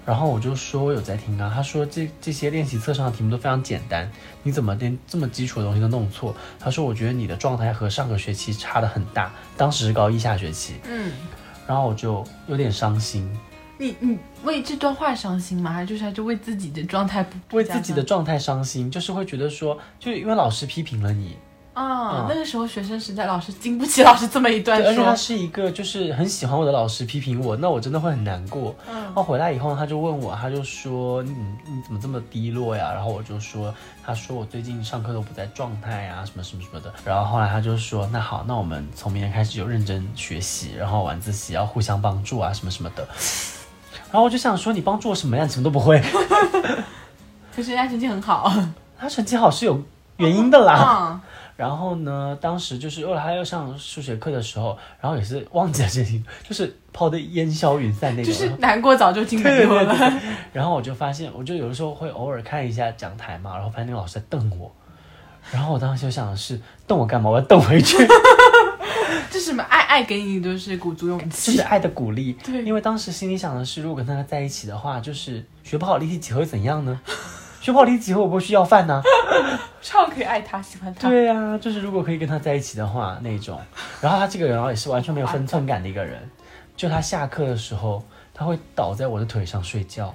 [0.04, 4.10] 然后我就说我有在听啊，他说这这些练习册上的题目都非常简单，
[4.42, 6.34] 你怎么连这么基础的东西都弄错？
[6.58, 11.12] 他说我觉得你的状态和上个学期差的很大，当时是高一下学期，嗯，
[11.68, 13.30] 然后我就有点伤心，
[13.78, 15.72] 你你为这段话伤心吗？
[15.72, 21.36] 还是就是还是为自己的状态不为自己的状态伤心，就是会觉得说，就因为老师批评了你，
[21.74, 28.74] 啊、嗯那个时候学生时代，老师经不起老师这么一段说，而且他，是一个就是很喜欢我的老师批评我，那我真的会很难过。
[28.90, 32.92] 嗯然后回来以后，他就问我，他就说你你怎么这么低落呀？
[32.92, 36.92] 然后我就说，他说我最近上课都不在状态啊，什么什么什么的。
[37.04, 43.06] 然后后来他就说，那好，那我们从明天开始就认真学习，然后晚自习要互相帮助啊，什么什么的。
[44.10, 45.44] 然后我就想说，你帮助我什么呀？
[45.44, 46.02] 你什么都不会。
[47.54, 48.50] 可是人家成绩很好，
[48.98, 49.78] 他成绩好是有
[50.16, 50.72] 原因的啦。
[50.72, 51.20] 啊，
[51.62, 58.32] 然后呢，当时就是后来他要上数学课的时候，然后也是忘记了这题，就是抛的烟消云散那种。
[58.32, 59.96] 就是难过早就经历过了。
[60.52, 64.72] 然后我就发现，我就有的时候会偶尔看一下讲台嘛，然后发现那个老师在瞪我，
[65.52, 67.30] 然后我当时就想的是，瞪我干嘛？
[67.30, 67.96] 我要瞪回去，
[69.30, 72.32] 这是什么爱爱给你就是鼓足勇这气，是爱的鼓励。
[72.42, 77.00] 对因为当时心里想的是，如果跟他在一起的话，就是学不好立体几何会怎样呢？
[77.60, 81.08] 学不好立体几何，我不会去要饭呐、这样可以爱他喜欢他。
[81.08, 83.60] 对呀、就是如果可以跟他在一起的话，那种。
[84.00, 86.20] 然后他这个人哦，也是完全没有分寸感的一个人。
[86.76, 90.14] 就他下课的时候，他会倒在我的腿上睡觉。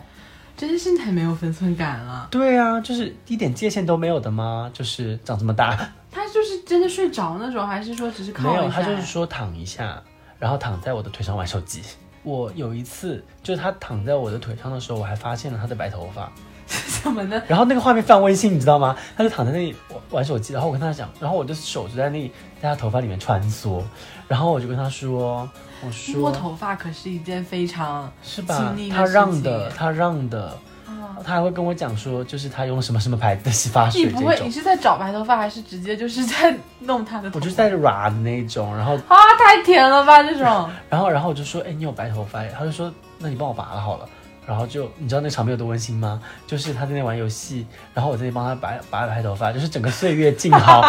[0.56, 2.28] 真是太没有分寸感了。
[2.32, 4.72] 对啊，就是一点界限都没有的吗？
[4.74, 5.78] 就是长这么大，
[6.12, 10.02] 他就是真的睡着那种，还是说只是靠没有，他就是说躺一下，
[10.40, 11.84] 然后躺在我的腿上玩手机。
[12.24, 16.32] 我有一次，就是他躺在我的腿上的时候，我还发现了他的白头发。
[16.68, 17.42] 什么呢？
[17.48, 18.96] 然后那个画面非常温馨，你知道吗？
[19.16, 23.82] 他就躺在那里玩玩手机，然后我跟他讲，然后我的手就在那里在他头发里面穿梭，
[24.28, 25.50] 然后我就跟他说，
[25.86, 31.16] 我说摸头发可是一件非常是吧他让的，他让的，啊。
[31.24, 37.40] 他还会跟我讲说，就是他用什么什么牌子的洗发你水不会，你是在找白头发，还是直接就是在弄他的头？
[37.40, 40.70] 我就是在软的那种，然后啊，太甜了吧这种。
[40.90, 42.54] 然后然后我就说，哎，你有白头发耶？
[42.58, 44.08] 他就说，那你帮我拔了好了。
[44.48, 46.22] 然后就你知道那场面有多温馨吗？
[46.48, 50.82] 就是他在那玩游戏，然后我在那帮他拔拔白头发，就是整个岁月静好，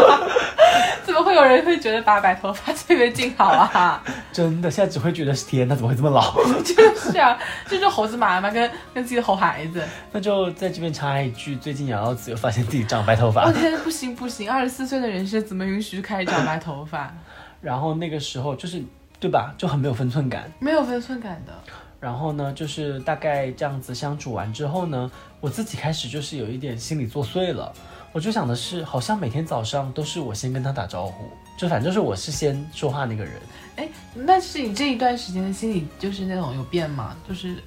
[1.04, 4.02] 怎么会有人会觉得拔白头发岁月静好啊？
[4.32, 6.32] 真的，现在只会觉得天他，怎么会这么老？
[6.62, 7.36] 就是啊，
[7.68, 9.82] 就是猴子妈妈跟跟自己的猴孩子。
[10.12, 17.12] 那就在这边插一句，最近瑶瑶子又发现自己长白头发我，天，不行不行，二十四岁的人生怎么允许开始长白头发？
[17.60, 18.80] 然后那个时候就是
[19.18, 20.48] 对吧，就很没有分寸感。
[20.60, 21.52] 没有分寸感的。
[22.00, 27.72] 然后呢，就是大概这样子相处完之后呢，我自己开始就是有一点心理作祟了。
[28.12, 31.24] 我就想的是，好像每天早上都是我先跟他打招呼，
[31.58, 33.34] 就反正是我是先说话那个人。
[33.76, 37.14] 哎，那是你这一段时间的心理就是那种有变吗？
[37.28, 37.62] 就是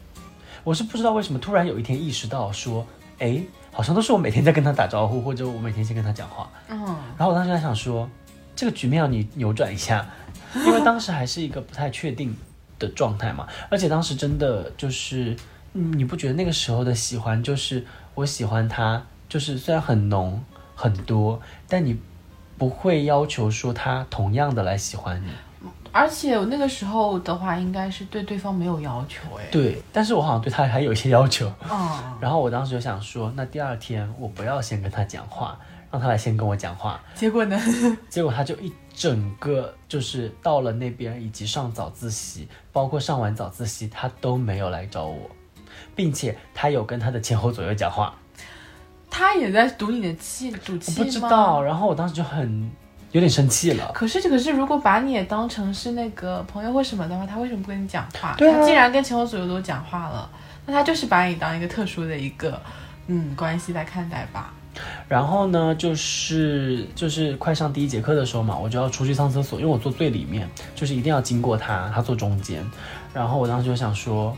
[0.63, 2.85] 我是不知道为什么突然有一天意识到说，
[3.19, 3.41] 哎，
[3.71, 6.49] 好像都是我每天在跟他打招呼，或者我每天先跟他讲话。
[6.69, 6.79] 嗯，
[7.17, 8.09] 然后我当时还想说，
[8.55, 10.05] 这个局面要你扭转一下，
[10.55, 12.35] 因为当时还是一个不太确定
[12.81, 15.35] 的状态嘛，而且当时真的就是，
[15.73, 20.43] 嗯你不觉得那个时候的喜欢就是我喜欢他，就是虽然很浓
[20.75, 21.39] 很多，
[21.69, 21.97] 但你
[22.57, 25.31] 不会要求说他同样的来喜欢你，
[25.91, 29.45] 而且我那个时候的话，应该是对对方没有要求哎。
[29.51, 35.57] 对，但是我好像对他还有一些要求，嗯， 然后我当时就想说，那第二天我不要先跟他讲话，
[35.91, 37.59] 让他来先跟我讲话，结果呢？
[38.09, 45.27] 结果他就一整个就是到了那边，以及上早自习，包括上完早自习，他都没有来找我，
[45.95, 48.13] 并且他有跟他的前后左右讲话，
[49.09, 51.03] 他也在赌你的气，赌我气吗？
[51.03, 51.63] 不知道。
[51.63, 52.71] 然后我当时就很
[53.11, 53.91] 有点生气了。
[53.91, 58.35] 可是，可是，如果把你也当成是那个朋友或什么的话，他为什么不跟你讲话？
[58.37, 60.29] 对啊他既然跟前后左右都讲话了，
[60.67, 62.61] 那他就是把你当一个特殊的一个
[63.07, 64.53] 嗯关系来看待吧。
[65.07, 72.65] 然后呢，就是就是快上第一节课的时候嘛，我就要出去上厕所，因为我坐最里面，就是一定要经过他，他坐中间。
[73.13, 74.35] 然后我当时就想说，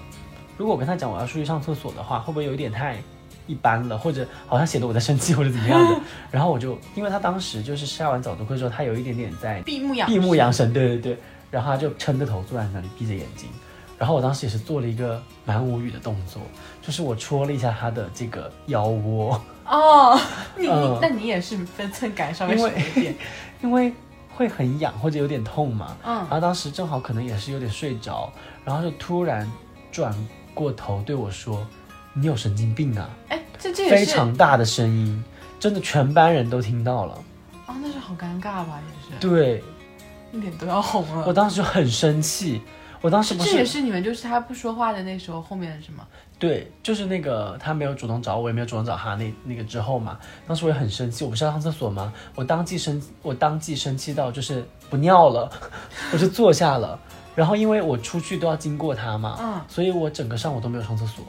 [0.58, 2.98] 如果我跟他讲我要出去上厕所的话，会不会有一点太
[3.46, 6.02] 一般了，或者好像显得我在生气或者怎么样的？
[6.32, 11.18] 然后我就因为他当时就是下完早读课之后，他有一点点在闭目养闭目养神，对对对。
[11.52, 13.48] 然后他就撑着头坐在那里，闭着眼睛。
[13.96, 16.42] 然后我当时也是做了一个蛮无语的动作，
[16.82, 20.20] 就是我戳了一下他的这个腰窝，哦，
[20.58, 20.68] 你
[21.02, 23.16] 那你也是分寸感稍微少一点，
[23.62, 23.94] 因为
[24.36, 25.96] 会很痒或者有点痛嘛。
[26.04, 28.32] 嗯然，后当时正好可能也是有点睡着，
[28.66, 29.50] 然后就突然
[29.92, 30.14] 转
[30.54, 31.66] 过头对我说
[32.14, 35.24] ：“你有神经病啊！”哎，这这也非常大的声音，
[35.60, 37.14] 真的全班人都听到了。
[37.66, 39.64] 啊，那是好尴尬吧，也是，对
[40.32, 41.26] 脸都要红了。
[41.28, 42.62] 我当时就很生气，
[43.02, 46.08] 我当时不这也是是你们就是他不说话的那时候后面是吗？
[46.44, 52.12] 对，就是那个他没有主动找我，我也没有主动找他那那个之后嘛，当时我也很生气，我不是要上厕所吗？
[52.36, 55.50] 我当即生我当即生气到就是不尿了，
[56.12, 57.00] 我就坐下了，
[57.34, 61.24] 然后因为我出去都要经过他嘛，嗯，所以我整个上午都没有上厕所，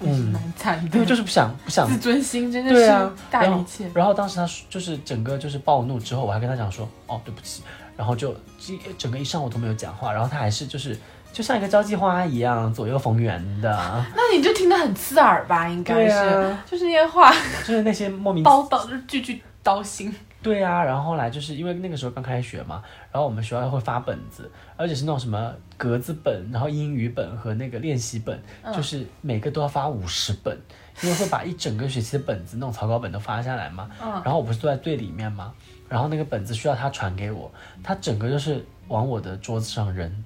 [0.00, 0.28] 嗯。
[0.30, 1.88] 蛮惨对，的，就是不想不想。
[1.88, 3.90] 自尊心真的是大于一切。
[3.94, 7.62] 然后当时他就是整个就是暴怒之后，我还跟他讲说，哦，对不起，
[7.98, 10.96] 然后就这整个一上午都没有讲话，然后他还是就是
[11.32, 13.70] 就像一个交际花一样左右逢源的，
[14.14, 15.68] 那你就听得很刺耳吧？
[15.68, 17.32] 应该对是，啊，就是那些话
[17.66, 20.14] 就是那些莫名叨叨，就是句句刀心。
[20.40, 22.80] 对啊，然后后来就是因为那个时候刚开学嘛，
[23.10, 30.56] 然后我们学校会发本子，而且是那种什么格子本，然后英语本和那个练习本，嗯就是每个都要发五十本，
[31.02, 33.90] 因为会把一整个学期的本子那种草稿本都发下来嘛。
[34.00, 35.52] 嗯，然后我不是坐在最里面嘛，
[35.88, 37.50] 然后那个本子需要他传给我，
[37.82, 40.24] 他整个就是往我的桌子上扔，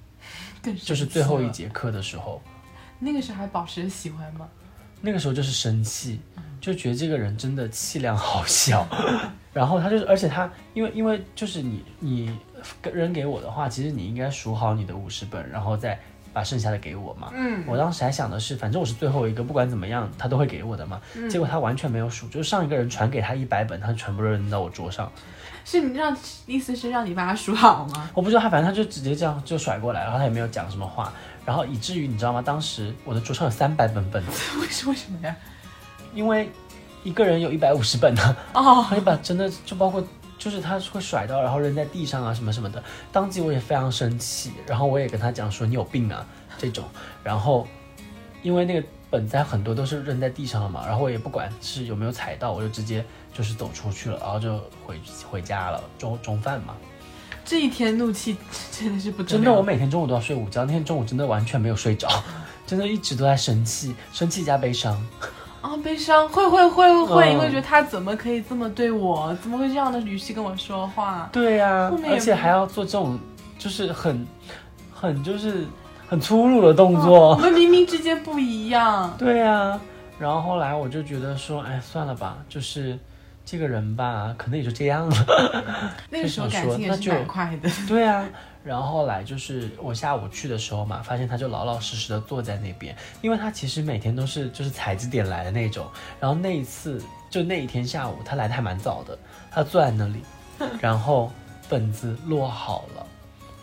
[0.63, 2.43] 更就是最后一节，节课的时候，
[2.99, 4.49] 那个时候还保持着喜欢吗？
[5.01, 6.21] 那个时候就是生气，
[6.61, 8.87] 就觉得这个人真的气量好小。
[9.53, 12.39] 然后他就是，而且他因为因为就是你你
[12.91, 15.99] 扔给我的话，其实你应该数好你的五十本，然后再
[16.33, 17.31] 把剩下的给我嘛。
[17.35, 21.03] 嗯，我当时还想的是，反正我是最后一个，不管怎么样他都会给我的嘛。
[21.15, 25.11] 嗯结果他完全没有数，就是上一个人传给他一百本，他全部扔到我桌上。
[25.65, 28.11] 是你让意思是让你把它数好吗？
[28.15, 31.13] 我不知道他，反正他就直接这样就甩过来，然后他也没有讲什么话，
[31.45, 32.43] 然后以至于你知道吗？
[32.43, 35.35] 当时我的桌上有三百本本子，为 什为什么呀？
[36.15, 36.51] 因为
[37.05, 40.05] 一个人有一百五十本呢， 哦，他就把真的就包括
[40.39, 42.83] 就是他会甩到，然后扔在地上啊什么什么的。
[43.13, 46.27] 当即我也非常生气，然后我也跟他讲说你有病啊
[46.59, 46.85] 这种，
[47.23, 47.67] 然后
[48.43, 56.75] 因为那个本子还很多都是扔在地上了嘛，然后我也不管是有没有踩到，我就直接就是走出去了，然后就回回家了，中中饭嘛。
[57.45, 58.37] 这一天怒气
[58.71, 62.09] 真的是不真的，我每天中午都要睡午觉，那天中午真的完全没有睡着，
[62.67, 64.95] 真的一直都在生气，生气加悲伤。
[65.61, 71.29] 啊，悲伤，会会会会因为觉得他怎么可以这么对我，怎么会这样的语气跟我说话？
[71.33, 73.17] 对呀、而且还要做这种
[73.59, 74.27] 就是很
[74.93, 75.65] 很就是
[76.09, 77.31] 很粗鲁的动作。
[77.31, 79.81] 我们明明之间不一样，对呀、
[80.19, 82.99] 然后后来我就觉得说，哎，算了吧，就是
[83.45, 85.17] 这个人吧，可能也就这样了。
[86.11, 87.69] 那个时候感情 就蛮快的。
[87.87, 88.29] 对啊，
[88.65, 95.87] 然后后来就是我下午去的时候嘛，发现他就老老实实的坐在那边，因为他其实每天都是就是踩着点来的那种。
[96.21, 99.19] 然后那一次就那一天下午，他来的还蛮早的，
[99.51, 100.23] 他坐在那里，
[100.81, 101.31] 然后
[101.69, 103.07] 本子落好了。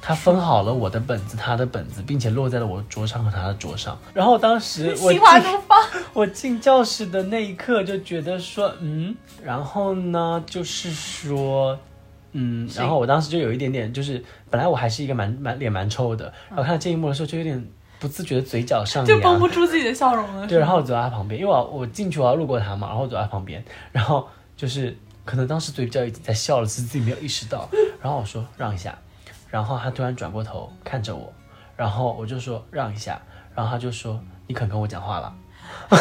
[0.02, 3.98] 他分好了我的本子，他的本子，并且落在了我桌上和他的桌上。
[4.14, 5.78] 然后当时 我心花怒放，
[6.14, 11.78] 我进教室的那一刻就觉得说，嗯，然后呢，就是说，
[12.32, 17.68] 嗯，然后我当时就有一点点，就是本来我还是一个蛮蛮脸蛮臭的，然后看到这一幕的时候就有点
[18.00, 20.46] 不自觉的嘴角上扬就绷，不住自己的笑容了。
[20.48, 27.68] 对，然后我走到他旁边，因为我我进去我要路过他嘛，然后我走到他旁边，然后就是可能当时嘴角已经在笑了，只是自己没有意识到，
[28.02, 28.98] 然后我说让一下，
[29.50, 31.34] 然后他突然转过头看着我，
[31.76, 33.22] 然后我就说让一下，
[33.56, 35.34] 然后他就说你肯跟我讲话了。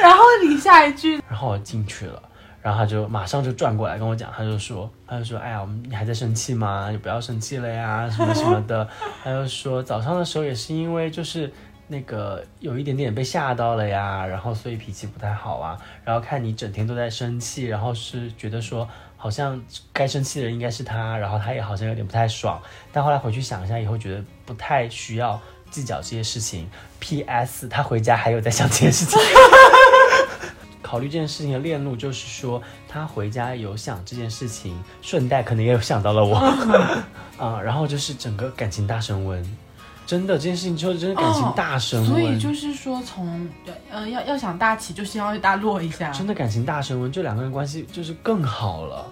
[0.00, 2.22] 然后你下一句， 然后我进去了，
[2.62, 6.88] 然后他就马上就转过来跟我讲，他就说，他就说，哎呀，你还在生气吗？
[6.90, 8.88] 你不要生气了呀，什么什么的。
[9.22, 11.52] 他就说早上的时候也是因为就是
[11.88, 15.76] 那个有一点点被吓到了呀，然后所以脾气不太好啊。
[16.04, 18.88] 然后看你整天都在生气，然后是觉得说
[19.22, 22.58] 好像该生气的人应该是他，然后他也好像有点不太爽。
[22.90, 25.38] 但后来回去想一下以后，觉得不太需要
[25.70, 26.66] 计较这些事情。
[27.00, 27.68] P.S.
[27.68, 29.20] 他回家还有在想这件事情。
[30.82, 36.34] 考虑这件事情的链路，就是说他回家有想这件事情，顺带可能也有想到了我，
[37.38, 39.56] 啊、然后就是整个感情大升温，
[40.10, 43.48] 真的这件事情之后，真的感情大升温，所以就是说从
[43.92, 46.10] 呃要要想大起，就先要大落一下。
[46.10, 49.06] 真的感情大升温，就两个人关系就是更好了，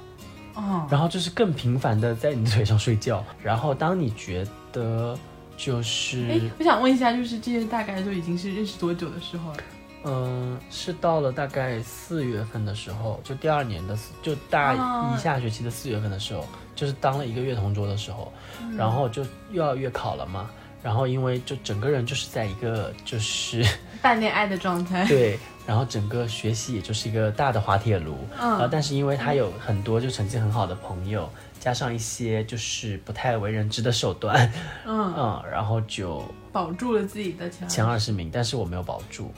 [0.57, 5.17] 嗯，然后就是更频繁的在你的腿上睡觉，然后当你觉得
[5.57, 9.59] 就是哎，我想问一下，就是这些大概就已经是认识多久的时候了？
[10.03, 16.45] 嗯，是到了大概四月份的时候，就第二年的四，就大啊一下学期的四月份的时候，
[16.75, 18.33] 就是当了一个月同桌的时候，
[18.63, 18.77] 嗯。
[18.77, 19.23] 然后就
[19.53, 20.51] 又要月考了嘛，
[20.83, 23.65] 然后因为就整个人就是在一个就是
[24.03, 25.05] 半恋爱的状态。
[25.09, 34.51] 对，然后整个学习也就是一个大的滑铁卢，啊、嗯但是因为他有很多就成绩很好的朋友，加上一些就是不太为人知的手段，
[34.87, 39.33] 嗯， 嗯，然后就保住了自己的前前二十名，但是我没有保住，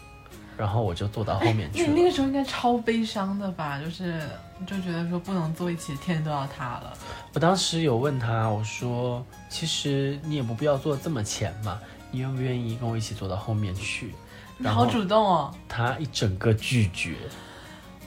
[0.60, 1.88] 然后我就坐到后面去了。
[1.88, 3.80] 那你那个时候应该超悲伤的吧？
[3.80, 4.20] 就是
[4.66, 6.92] 就觉得说不能坐一起，天都要塌了。
[7.32, 11.80] 我当时有问他，我说其实你也不必要坐这么前嘛，
[12.10, 14.12] 你愿不愿意跟我一起坐到后面去？
[14.58, 15.54] 你好然后主动哦。
[15.66, 17.14] 他一整个拒绝，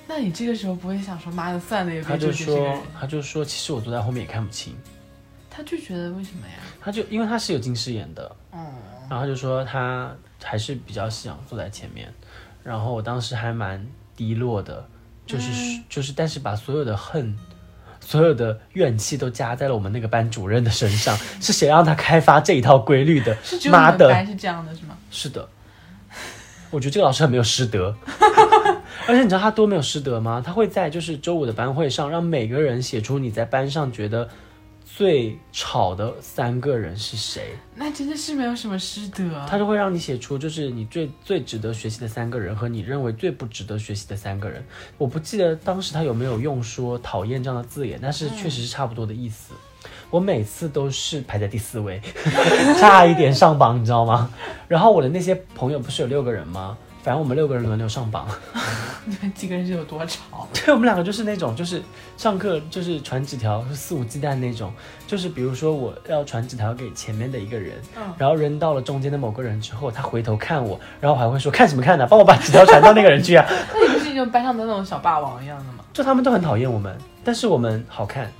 [0.08, 2.78] 那你这个时候不会想说妈的算了，也他别就说。
[3.00, 4.78] 他就说其实我坐在后面也看不清，
[5.50, 6.54] 他拒绝的为什么呀？
[6.80, 8.64] 他就因为他是有近视眼的，嗯，
[9.10, 12.14] 然后他就说他还是比较想坐在前面，
[12.64, 13.86] 然后我当时还蛮
[14.16, 14.88] 低落的，
[15.26, 17.38] 就是、嗯就是，但是把所有的恨、
[18.00, 23.36] 所有的怨气都加在了我们那个班主任的身上，是谁让他开发这一套规律的？
[23.44, 24.98] 是妈的，是这样的，是吗？
[25.12, 25.48] 是的，
[26.72, 27.96] 我觉得这个老师很没有师德，
[29.08, 30.42] 而且你知道他多没有师德吗？
[30.44, 34.30] 他会在就是周五的班会上，让每个人写出你在班上觉得
[34.96, 37.56] 最吵的三个人是谁。
[37.74, 39.44] 那真的是没有什么师德。
[39.50, 44.64] 他就会让你写出就是你最最值得学习的三个人和你认为最不值得学习的三个人。
[45.00, 49.56] 我不记得当时他有没有用说讨厌这样的字眼，但是确实是差不多的意思。
[50.12, 52.00] 我每次都是排在第四位，
[52.80, 54.32] 差一点上榜，你知道吗？
[54.68, 56.78] 然后我的那些朋友不是有六个人吗？
[57.04, 58.26] 反正我们六个人轮流上榜。
[59.06, 60.48] 你 们几个人是有多吵？
[60.56, 61.84] 对我们两个就是那种，就是
[62.16, 64.72] 上课就是传纸条，是肆无忌惮那种。
[65.06, 73.46] 就是比如说我要传纸条给前面的一个人，嗯然后扔到了中间的某个人之后，他回头看我，然后我还会说看什么看呢、帮我把纸条传到那个人去啊！
[73.76, 75.84] 那你不是就班上的那种小霸王一样的吗？
[75.92, 78.32] 就他们都很讨厌我们，但是我们好看。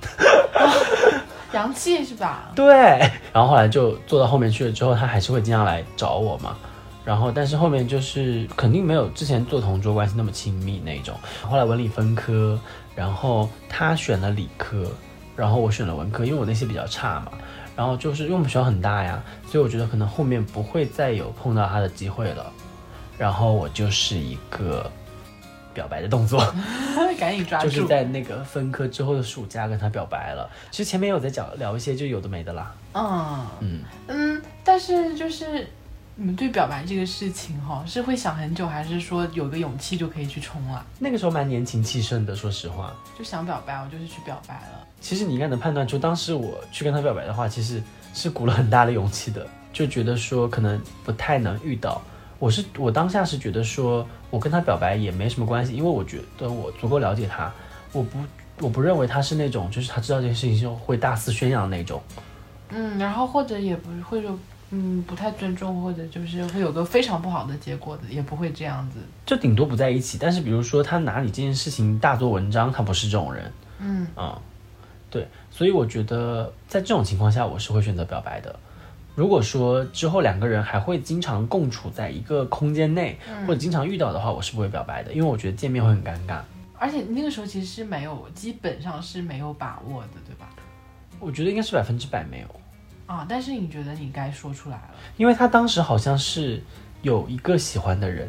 [1.52, 2.50] 洋气是吧？
[2.56, 2.74] 对，
[3.32, 6.56] 然后后来就坐到后面去了之后，他还是会经常来找我嘛。
[7.04, 11.14] 然后，但是后面就是肯定没有之前做同桌关系那么亲密那种。
[11.42, 12.58] 后来文理分科，
[12.96, 14.90] 然后他选了理科，
[15.36, 17.32] 然后我选了文科，因为我那些比较差嘛。
[17.76, 22.50] 然后就是因为我们学校很大呀，所以我觉得可能后面不会再有碰到他的机会了。
[23.18, 24.90] 然后我就是一个
[25.74, 26.40] 表白的动作。
[27.18, 27.68] 赶紧抓住。
[27.68, 30.48] 就是在那个分科之后的暑假跟他表白了。
[30.70, 35.68] 其实前面有在讲聊一些就有的没的啦，嗯嗯，嗯，但是就是
[36.16, 40.86] 你们对表白这个事情哈，是会想很久，还是说有个勇气就可以去冲了？
[40.98, 42.94] 那个时候蛮年轻气盛的，说实话。
[43.18, 44.86] 就想表白，我就是去表白了。
[45.00, 47.82] 其实你应该能判断出，当时我去跟他表白的话，其实
[48.14, 52.00] 是鼓了很大的勇气的，就觉得说可能不太能遇到。
[52.38, 57.52] 我是我当下是觉得说，我跟他表白也没什么关系，因为我觉得我足够了解他，
[57.92, 58.18] 我不
[58.60, 62.00] 我不认为他是那种就是他知道这件事情就会大肆宣扬的那种。
[62.68, 64.38] 嗯，然后或者也不会说，
[64.70, 68.98] 嗯，不太尊重，或者就是会有个非常不好的结果的，也不会这样子。
[69.24, 73.52] 就顶多不在一起，但是比如说他拿你这件事情大做文章，他不是这种人。
[73.78, 74.36] 嗯嗯，
[75.10, 78.58] 对，所以我觉得在这种情况下，我是会选择表白的。
[79.14, 86.40] 如果说之后两个人还会经常共处在一个空间内，嗯或者经常遇到的话，我是不会表白的，因为我觉得见面会很尴尬。
[86.76, 90.48] 而且那个时候其实是没有，基本上是没有把握的，对吧？
[91.20, 92.46] 我觉得应该是百分之百没有，
[93.06, 94.90] 啊，但是你觉得你该说出来了？
[95.16, 96.62] 因为他当时好像是
[97.02, 98.28] 有一个喜欢的人，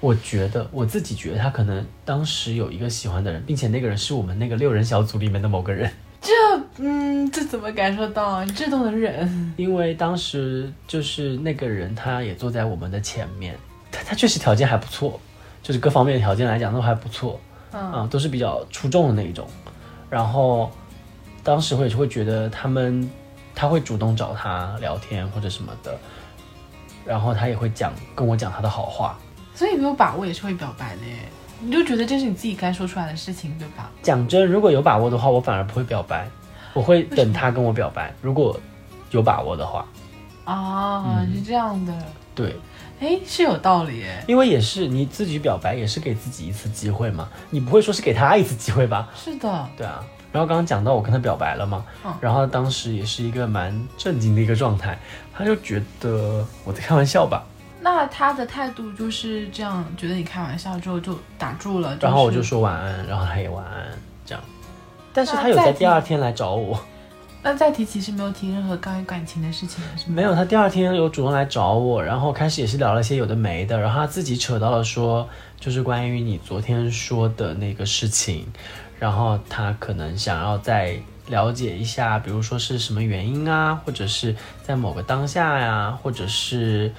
[0.00, 5.90] 我觉得我自己觉得他可能当时有一个喜欢的人，并且那个人是我们那个六人小组里面的某个人。
[6.24, 6.32] 这，
[6.78, 8.42] 嗯，这怎么感受到？
[8.44, 9.30] 你这都能忍？
[9.58, 13.54] 因为当时就是那个人，他也坐在我们的前面，
[13.92, 15.20] 他他确实条件还不错，
[15.62, 17.38] 就是各方面的条件来讲都还不错，
[17.72, 19.46] 嗯啊、都是比较出众的那一种。
[20.08, 20.70] 然后
[21.42, 23.06] 当时我也是会觉得他们，
[23.54, 25.98] 他会主动找他聊天或者什么的，
[27.04, 29.16] 然后他也会讲跟我讲他的好话。
[29.54, 31.16] 所以没有把握也是会表白的耶。
[31.60, 33.90] 你就觉得这是你自己该说出来的事情，对吧？
[34.02, 36.28] 讲真，如果有把握的话，我反而不会表白，
[36.74, 38.12] 我会等他跟我表白。
[38.20, 38.58] 如果
[39.12, 39.86] 有把握的话，
[40.44, 41.96] 啊，嗯是这样的。
[42.34, 42.56] 对，
[43.00, 44.22] 哎，是有道理耶。
[44.26, 49.08] 因为也是你自己表白，也是给自己一次机会嘛，你不会说是给他一次机会吧？
[49.14, 50.04] 是的，对啊。
[50.34, 54.98] 然后刚刚讲到我跟他表白了嘛，嗯然后当时也是一个蛮震惊的一个状态，
[55.32, 57.44] 他就觉得我在开玩笑吧，
[57.80, 61.96] 那他的态度就是这样，觉得你开玩笑之后就打住了。
[62.00, 63.86] 然后我就说晚安，然后他也晚安，
[64.26, 64.42] 这样。
[65.12, 66.76] 但是那他有在第二天来找我，
[67.44, 70.10] 那再提其实没有提任何关于感情的事情，是？
[70.10, 75.28] 没有，他第二天有主动来找我，然后开始也是聊了些有的没的，然后他自己扯到了说，
[75.60, 78.46] 就是关于你昨天说的那个事情，
[78.98, 80.96] 然后他可能想要再
[81.28, 86.90] 了解一下，比如说是什么原因啊，或者是在某个当下呀，或者是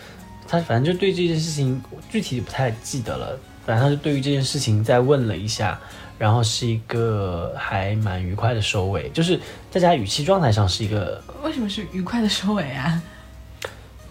[0.48, 3.36] 他反正就对这件事情具体不太记得了，
[3.66, 5.80] 反正他就对于这件事情再问了一下。
[6.18, 9.40] 然后是一个还蛮愉快的收尾，就是
[9.72, 13.02] 大家语气状态上是一个，为什么是愉快的收尾啊？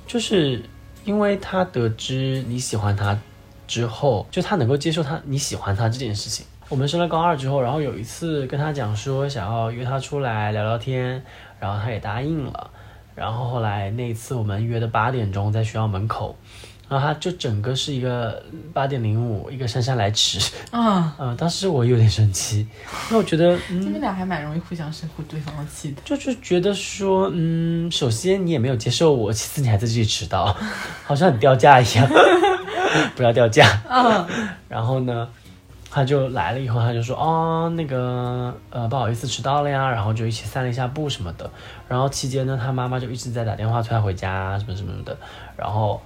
[0.07, 0.63] 就是
[1.05, 3.19] 因为他得知你喜欢他
[3.67, 6.45] 之后，就他能够接受他你喜欢他这件事情。
[6.69, 11.23] 我们升了高二之后，然后有一次跟他讲说想要约他出来聊聊天，
[11.59, 12.71] 然后他也答应了。
[13.15, 16.37] 然后后来那一次我们约的八点钟在学校门口。
[16.87, 20.39] 然后他就整个是一个八点零五，一个姗姗来迟。
[20.70, 22.66] 啊嗯， 当时我有点生气，
[23.11, 26.03] 那我觉得，嗯，你们俩还蛮容易互相生对方的气的。
[26.05, 30.55] 就是觉得说，嗯，首先你也没有接受我，其次你还在这里迟到，
[31.07, 32.07] 好像很掉价一样，
[33.16, 33.66] 不要掉价。
[33.89, 34.26] 嗯，
[34.68, 35.26] 然后呢，
[35.91, 41.51] 他就来了以后，他就说，哦，那个，呃，不好意思迟到了呀，然后就一起散了一下步什么的。
[41.89, 45.16] 然后期间呢，他妈妈就一直在打电话催他回家，什么什么的。
[45.57, 45.99] 然后。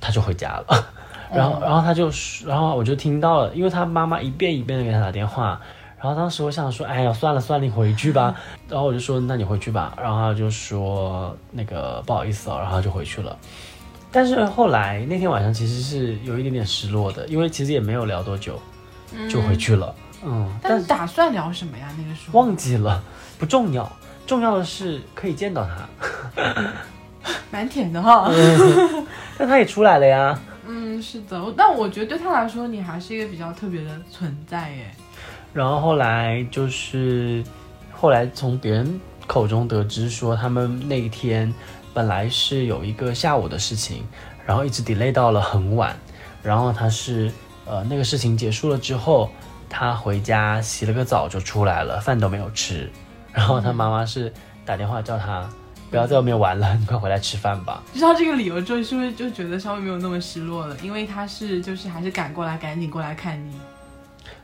[0.00, 0.86] 他就回家了，
[1.32, 2.10] 然后，然后他就，
[2.46, 5.60] 然后我就听到了，因为他妈妈一遍一遍的给他打电话，
[6.00, 8.34] 然后当时我想说，哎呀，算了算了，你回去吧。
[8.68, 9.94] 然后我就说，那你回去吧。
[10.00, 13.36] 然后他就说，那个不好意思哦，然后就回去了。
[14.10, 18.58] 但是后来那天晚上其实是有一点点失落的，因为其实也没有聊多久，
[19.28, 19.94] 就回去了。
[20.24, 21.88] 嗯，但是打算聊什么呀？
[21.98, 23.02] 那个时候忘记了，
[23.38, 23.90] 不重要，
[24.26, 26.42] 重要的是可以见到他。
[27.50, 28.30] 蛮甜的哈，
[29.38, 30.38] 但他也出来了呀。
[30.66, 34.90] 嗯，是的，但我觉得对他来说，你还是一个比较特别的存在耶。
[35.54, 37.42] 然后后来就是，
[37.92, 41.54] 后来从别人口中得知说，他们那一天
[41.94, 44.04] 本来是有一个下午的事情，
[44.44, 45.96] 然后一直 delay 到了很晚。
[46.42, 47.32] 然后他是，
[47.64, 49.30] 呃，那个事情结束了之后，
[49.70, 52.90] 他回家洗了个澡就出来了，饭都没有吃。
[53.32, 54.32] 然后他妈妈是
[54.66, 55.48] 打电话叫他。
[55.90, 57.82] 不要在外面玩了， 你快回来吃饭吧。
[57.94, 60.76] 知道这个理由之后，是不是就觉得稍微没有那么失落了？
[60.82, 63.52] 因为他是就是还是赶过来，赶紧过来看你。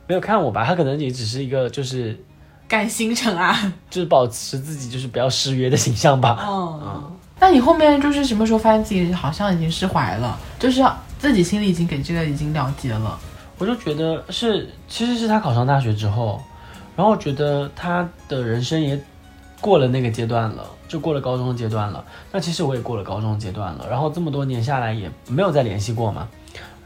[0.07, 0.63] 没有看我吧？
[0.65, 2.19] 他可能也只是一个就是
[2.67, 6.45] 赶行程啊， 就是保持自己就是不要失约的形象吧。
[6.47, 7.11] 嗯。
[7.37, 10.39] 那你后面就是什么时候发现自己好像已经释怀了？
[10.57, 10.81] 就是
[11.19, 13.19] 自己心里已经给这个已经了结了。
[13.57, 16.41] 我就觉得是，其实是他考上大学之后，
[16.95, 18.97] 然后觉得他的人生也
[19.61, 20.69] 过了那个阶段了。
[20.87, 26.27] 就过了高中阶段了，那其实我也过了高中阶段了，然后这么多年下来也没有再联系过嘛，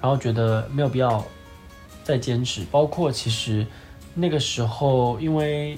[0.01, 1.21] 然后觉得没有必要
[2.01, 3.67] 再坚持，包括其实
[4.15, 5.77] 那个时候因为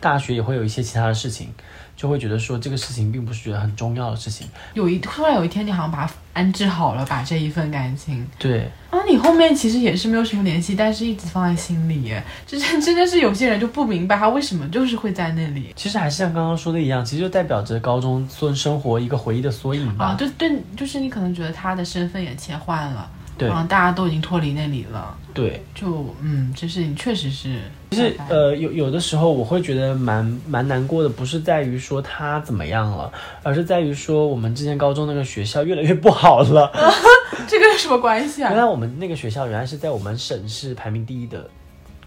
[0.00, 1.52] 大学也会有一些其他的事情。
[1.96, 4.46] 就会觉得说这个事情并不是觉得很重要的事情。
[4.72, 8.24] 有一突然有一天，你好像把它安置好了，把这一份感情。
[8.38, 8.70] 对。
[8.90, 12.04] 啊，你后面其实也是没有什么联系，但是一直放在心里。
[12.04, 12.22] 耶。
[12.46, 15.72] 这真真的是有些人就不明白他为什么就是会在那里。
[15.74, 20.04] 其实还是像刚刚说的一样，其实就代表着高中生生活一个回忆的缩影吧。
[20.04, 23.10] 啊，就对，就是你可能觉得他的身份也切换了。
[23.38, 25.16] 对，大家都已经脱离那里了。
[25.32, 27.60] 对，就嗯，这事情确实是。
[27.90, 33.10] 其实呃，有有的时候我会觉得蛮蛮难过的，不是在于说他怎么样了，
[33.42, 36.70] 而是在于说我们之前高中那个学校越来越不好了。
[37.46, 38.50] 这个有什么关系啊？
[38.50, 41.48] 原来我们那个学校原来是在我们省市排名第一的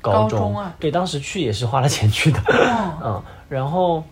[0.01, 0.75] 高中啊。
[0.79, 2.39] 对，当时去也是花了钱去的。
[3.03, 4.03] 嗯，然后。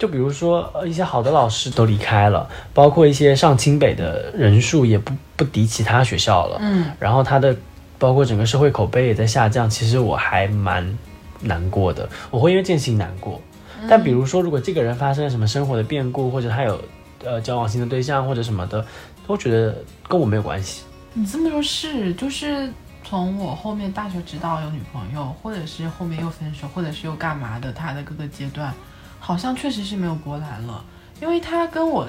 [0.00, 6.56] 就比如说，呃，一些好的老师都离开了，包括一些上清北的人数也不不敌其他学校了。
[6.58, 7.54] 嗯，然后他的，
[7.98, 9.68] 包括整个社会口碑也在下降。
[9.68, 10.98] 其实我还蛮
[11.40, 13.38] 难过的，我会因为这件事情难过。
[13.86, 16.80] 但比如说，如果这个人发生了什么生活的变故，或者他有
[17.22, 18.82] 呃交往新的对象或者什么的，
[19.26, 19.76] 都觉得
[20.08, 20.82] 跟我没有关系。
[21.12, 22.72] 你这么说，是就是
[23.04, 28.72] 从我后面大学知道有女朋友，或者是后面又分手，或者是又干嘛的，他的各个阶段。
[29.20, 30.84] 好像确实是没有波澜了，
[31.20, 32.08] 因为他跟我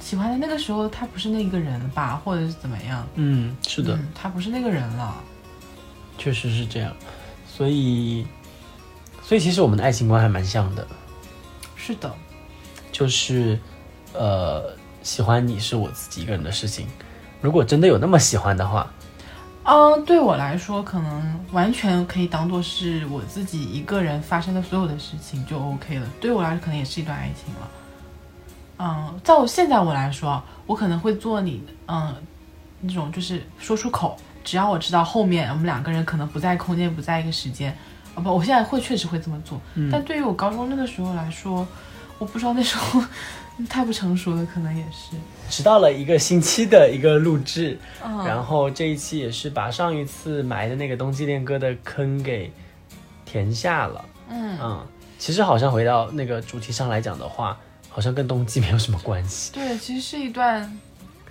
[0.00, 3.06] 喜欢的那个时候，他不是那个人吧，或者是怎么样？
[3.14, 5.14] 嗯，是的，他不是那个人了，
[6.18, 6.92] 确实是这样。
[7.46, 8.26] 所以，
[9.22, 10.86] 所以其实我们的爱情观还蛮像的。
[11.76, 12.12] 是的，
[12.92, 13.58] 就是
[14.12, 16.86] 呃，喜欢你是我自己一个人的事情。
[17.40, 18.92] 如果真的有那么喜欢的话。
[19.70, 26.06] 嗯，对我来说，可能完全可以当做是我自己一个人发生的所有的事情就 OK 了。
[26.18, 27.70] 对我来说，可能也是一段爱情了。
[28.78, 32.14] 嗯，在我现在我来说，我可能会做你，嗯，
[32.80, 37.76] 那种就是说出口，只要我知道后面我们两个人可能不在空间，不在一个时间，
[38.14, 39.60] 啊不，我现在会确实会这么做。
[39.92, 41.68] 但对于我高中那个时候来说，
[42.18, 43.02] 我不知道那时候
[43.66, 45.16] 太不成熟了，可能也是。
[45.50, 52.52] 迟到了一个星期的一个录制，嗯，然后这一期也是把上一次埋的那个冬季恋歌的坑给
[53.24, 54.04] 填下了。
[54.28, 54.86] 嗯，嗯，
[55.18, 59.50] 其实好像回到那个主题上来讲的话，好像跟冬季没有什么关系。
[59.54, 60.78] 对，其实是一段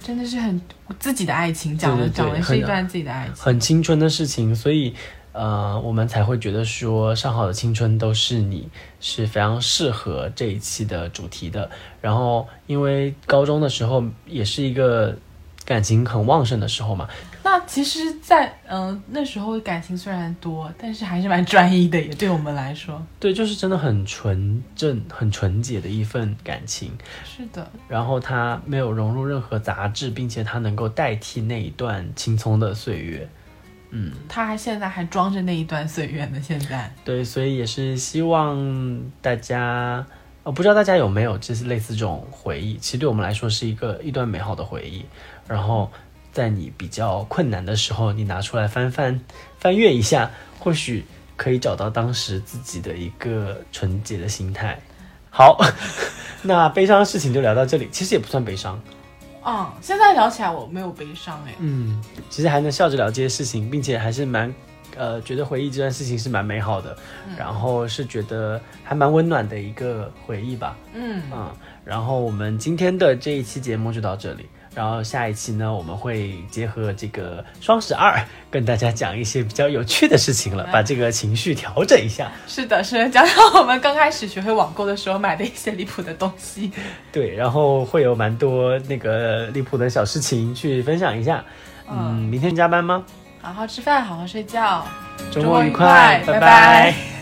[0.03, 0.59] 真的是很
[0.99, 3.35] 自己的爱情，讲的讲的是一段自己的爱情。
[3.35, 4.95] 很青春的事情，所以
[5.37, 8.67] 呃，我们才会觉得说上好的青春都是你
[8.99, 11.69] 是非常适合这一期的主题的。
[12.01, 15.15] 然后，因为高中的时候也是一个
[15.63, 17.07] 感情很旺盛的时候嘛，
[17.43, 23.05] 那其实在，嗯、那时候感情虽然多，但是还是蛮专一的，也对我们来说。
[23.19, 26.91] 对，就是真的很纯正、很纯洁的一份感情。
[27.23, 33.29] 是的，然后它没有融入任何杂质，并且它能够代替那一段青葱的岁月。
[33.89, 36.41] 嗯，他还现在还装着那一段岁月呢。
[36.41, 40.05] 现在，对，所以也是希望大家，
[40.43, 45.05] 呃，不知道大家有没有就是类似这种回忆，其实对我们来说是一个一段美好的回忆。
[45.47, 45.89] 然后
[46.33, 49.19] 在你比较困难的时候，你拿出来翻翻
[49.57, 50.29] 翻阅一下，
[50.59, 51.05] 或许
[51.37, 54.77] 可以找到当时自己的一个纯洁的心态。
[55.29, 55.57] 好，
[56.43, 58.81] 那悲伤的事情就聊到这里，其实也不算悲伤。
[59.47, 61.55] 嗯，现在聊起来我没有悲伤哎。
[61.59, 64.53] 嗯，其实还能笑着聊这些事情，并且还是蛮，
[64.97, 66.97] 呃，觉得回忆这段事情是蛮美好的，
[67.37, 70.75] 然后是觉得还蛮温暖的一个回忆吧。
[70.93, 71.49] 嗯，嗯，
[71.85, 74.45] 然后我们今天的这一期节目就到这里，
[74.77, 82.31] 然后下一期呢，我们会结合这个双十二，跟大家讲一些比较有趣的事情了，把这个情绪调整一下。
[82.45, 86.71] 是的，是的，讲讲我们刚开始学会网购的时候买的一些离谱的东西。
[87.11, 91.43] 对，然后会有蛮多那个离谱的小事情去分享一下。
[91.89, 93.03] 嗯，明天加班吗？
[93.41, 94.85] 好好吃饭，好好睡觉，
[95.31, 97.16] 周末愉快，拜拜